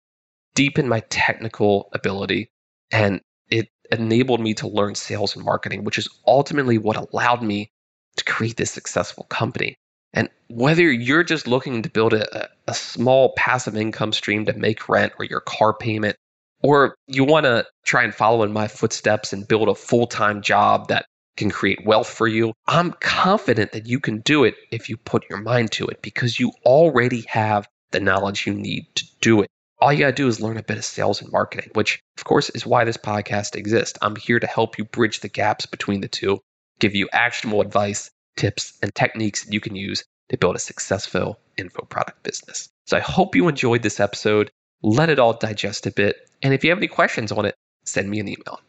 deepened 0.56 0.89
my 0.89 1.02
technical 1.10 1.89
ability 1.93 2.49
and 2.91 3.21
it 3.49 3.69
enabled 3.91 4.41
me 4.41 4.54
to 4.56 4.67
learn 4.67 4.95
sales 4.95 5.36
and 5.36 5.45
marketing, 5.45 5.84
which 5.84 5.97
is 5.97 6.10
ultimately 6.28 6.78
what 6.78 6.97
allowed 6.97 7.41
me 7.41 7.69
to 8.17 8.23
create 8.23 8.58
this 8.58 8.71
successful 8.71 9.25
company. 9.25 9.75
And 10.13 10.30
whether 10.49 10.91
you're 10.91 11.23
just 11.23 11.47
looking 11.47 11.84
to 11.84 11.89
build 11.89 12.13
a, 12.13 12.49
a 12.67 12.73
small 12.73 13.34
passive 13.38 13.75
income 13.75 14.12
stream 14.12 14.45
to 14.45 14.54
make 14.54 14.89
rent 14.89 15.13
or 15.19 15.25
your 15.25 15.41
car 15.41 15.73
payment, 15.73 16.15
or 16.62 16.95
you 17.08 17.23
want 17.23 17.45
to 17.45 17.65
try 17.86 18.04
and 18.04 18.13
follow 18.13 18.43
in 18.43 18.52
my 18.52 18.67
footsteps 18.67 19.34
and 19.34 19.47
build 19.47 19.69
a 19.69 19.75
full 19.75 20.08
time 20.08 20.41
job 20.41 20.88
that 20.88 21.06
can 21.39 21.49
create 21.49 21.86
wealth 21.86 22.10
for 22.10 22.28
you, 22.28 22.54
I'm 22.67 22.93
confident 22.99 23.71
that 23.71 23.88
you 23.88 23.99
can 23.99 24.19
do 24.19 24.43
it 24.43 24.56
if 24.71 24.89
you 24.89 24.97
put 24.97 25.30
your 25.30 25.39
mind 25.39 25.71
to 25.73 25.88
it 25.88 26.02
because 26.02 26.39
you 26.39 26.52
already 26.63 27.21
have 27.21 27.67
the 27.91 27.99
knowledge 27.99 28.45
you 28.45 28.54
need 28.54 28.86
to 28.95 29.06
do 29.21 29.41
it 29.41 29.49
all 29.82 29.93
you 29.93 29.99
got 29.99 30.08
to 30.08 30.13
do 30.13 30.28
is 30.28 30.41
learn 30.41 30.58
a 30.58 30.63
bit 30.63 30.78
of 30.78 30.86
sales 30.86 31.21
and 31.21 31.32
marketing, 31.32 31.71
which, 31.73 32.02
of 32.17 32.25
course, 32.25 32.49
is 32.49 32.65
why 32.65 32.84
this 32.84 32.97
podcast 32.97 33.56
exists. 33.56 33.97
I'm 34.02 34.15
here 34.15 34.39
to 34.39 34.47
help 34.47 34.78
you 34.78 34.84
bridge 34.84 35.21
the 35.21 35.30
gaps 35.30 35.65
between 35.65 36.02
the 36.02 36.08
two, 36.08 36.41
give 36.80 36.95
you 36.95 37.08
actionable 37.12 37.62
advice, 37.62 38.12
tips, 38.36 38.78
and 38.82 38.93
techniques 38.93 39.45
that 39.45 39.54
you 39.54 39.62
can 39.62 39.75
use 39.75 40.04
to 40.30 40.38
build 40.38 40.56
a 40.56 40.60
successful 40.60 41.39
info 41.58 41.84
product 41.86 42.23
business. 42.23 42.69
So 42.88 42.97
I 42.97 43.02
hope 43.02 43.36
you 43.36 43.47
enjoyed 43.47 43.84
this 43.84 43.99
episode. 43.99 44.52
let 44.82 45.10
it 45.10 45.19
all 45.19 45.34
digest 45.34 45.88
a 45.88 45.91
bit. 45.91 46.15
And 46.41 46.54
if 46.54 46.63
you 46.63 46.69
have 46.69 46.80
any 46.80 46.88
questions 46.88 47.34
on 47.34 47.45
it, 47.45 47.56
send 47.84 48.10
me 48.10 48.19
an 48.19 48.30
email. 48.30 48.62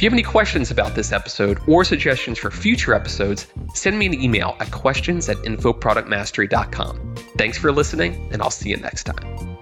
If 0.00 0.04
you 0.04 0.08
have 0.08 0.14
any 0.14 0.22
questions 0.22 0.70
about 0.70 0.94
this 0.94 1.12
episode 1.12 1.60
or 1.66 1.84
suggestions 1.84 2.38
for 2.38 2.50
future 2.50 2.94
episodes, 2.94 3.46
send 3.74 3.98
me 3.98 4.06
an 4.06 4.14
email 4.14 4.56
at 4.58 4.70
questions 4.70 5.28
at 5.28 5.36
infoproductmastery.com. 5.36 7.16
Thanks 7.36 7.58
for 7.58 7.70
listening, 7.70 8.30
and 8.32 8.40
I'll 8.40 8.50
see 8.50 8.70
you 8.70 8.78
next 8.78 9.04
time. 9.04 9.59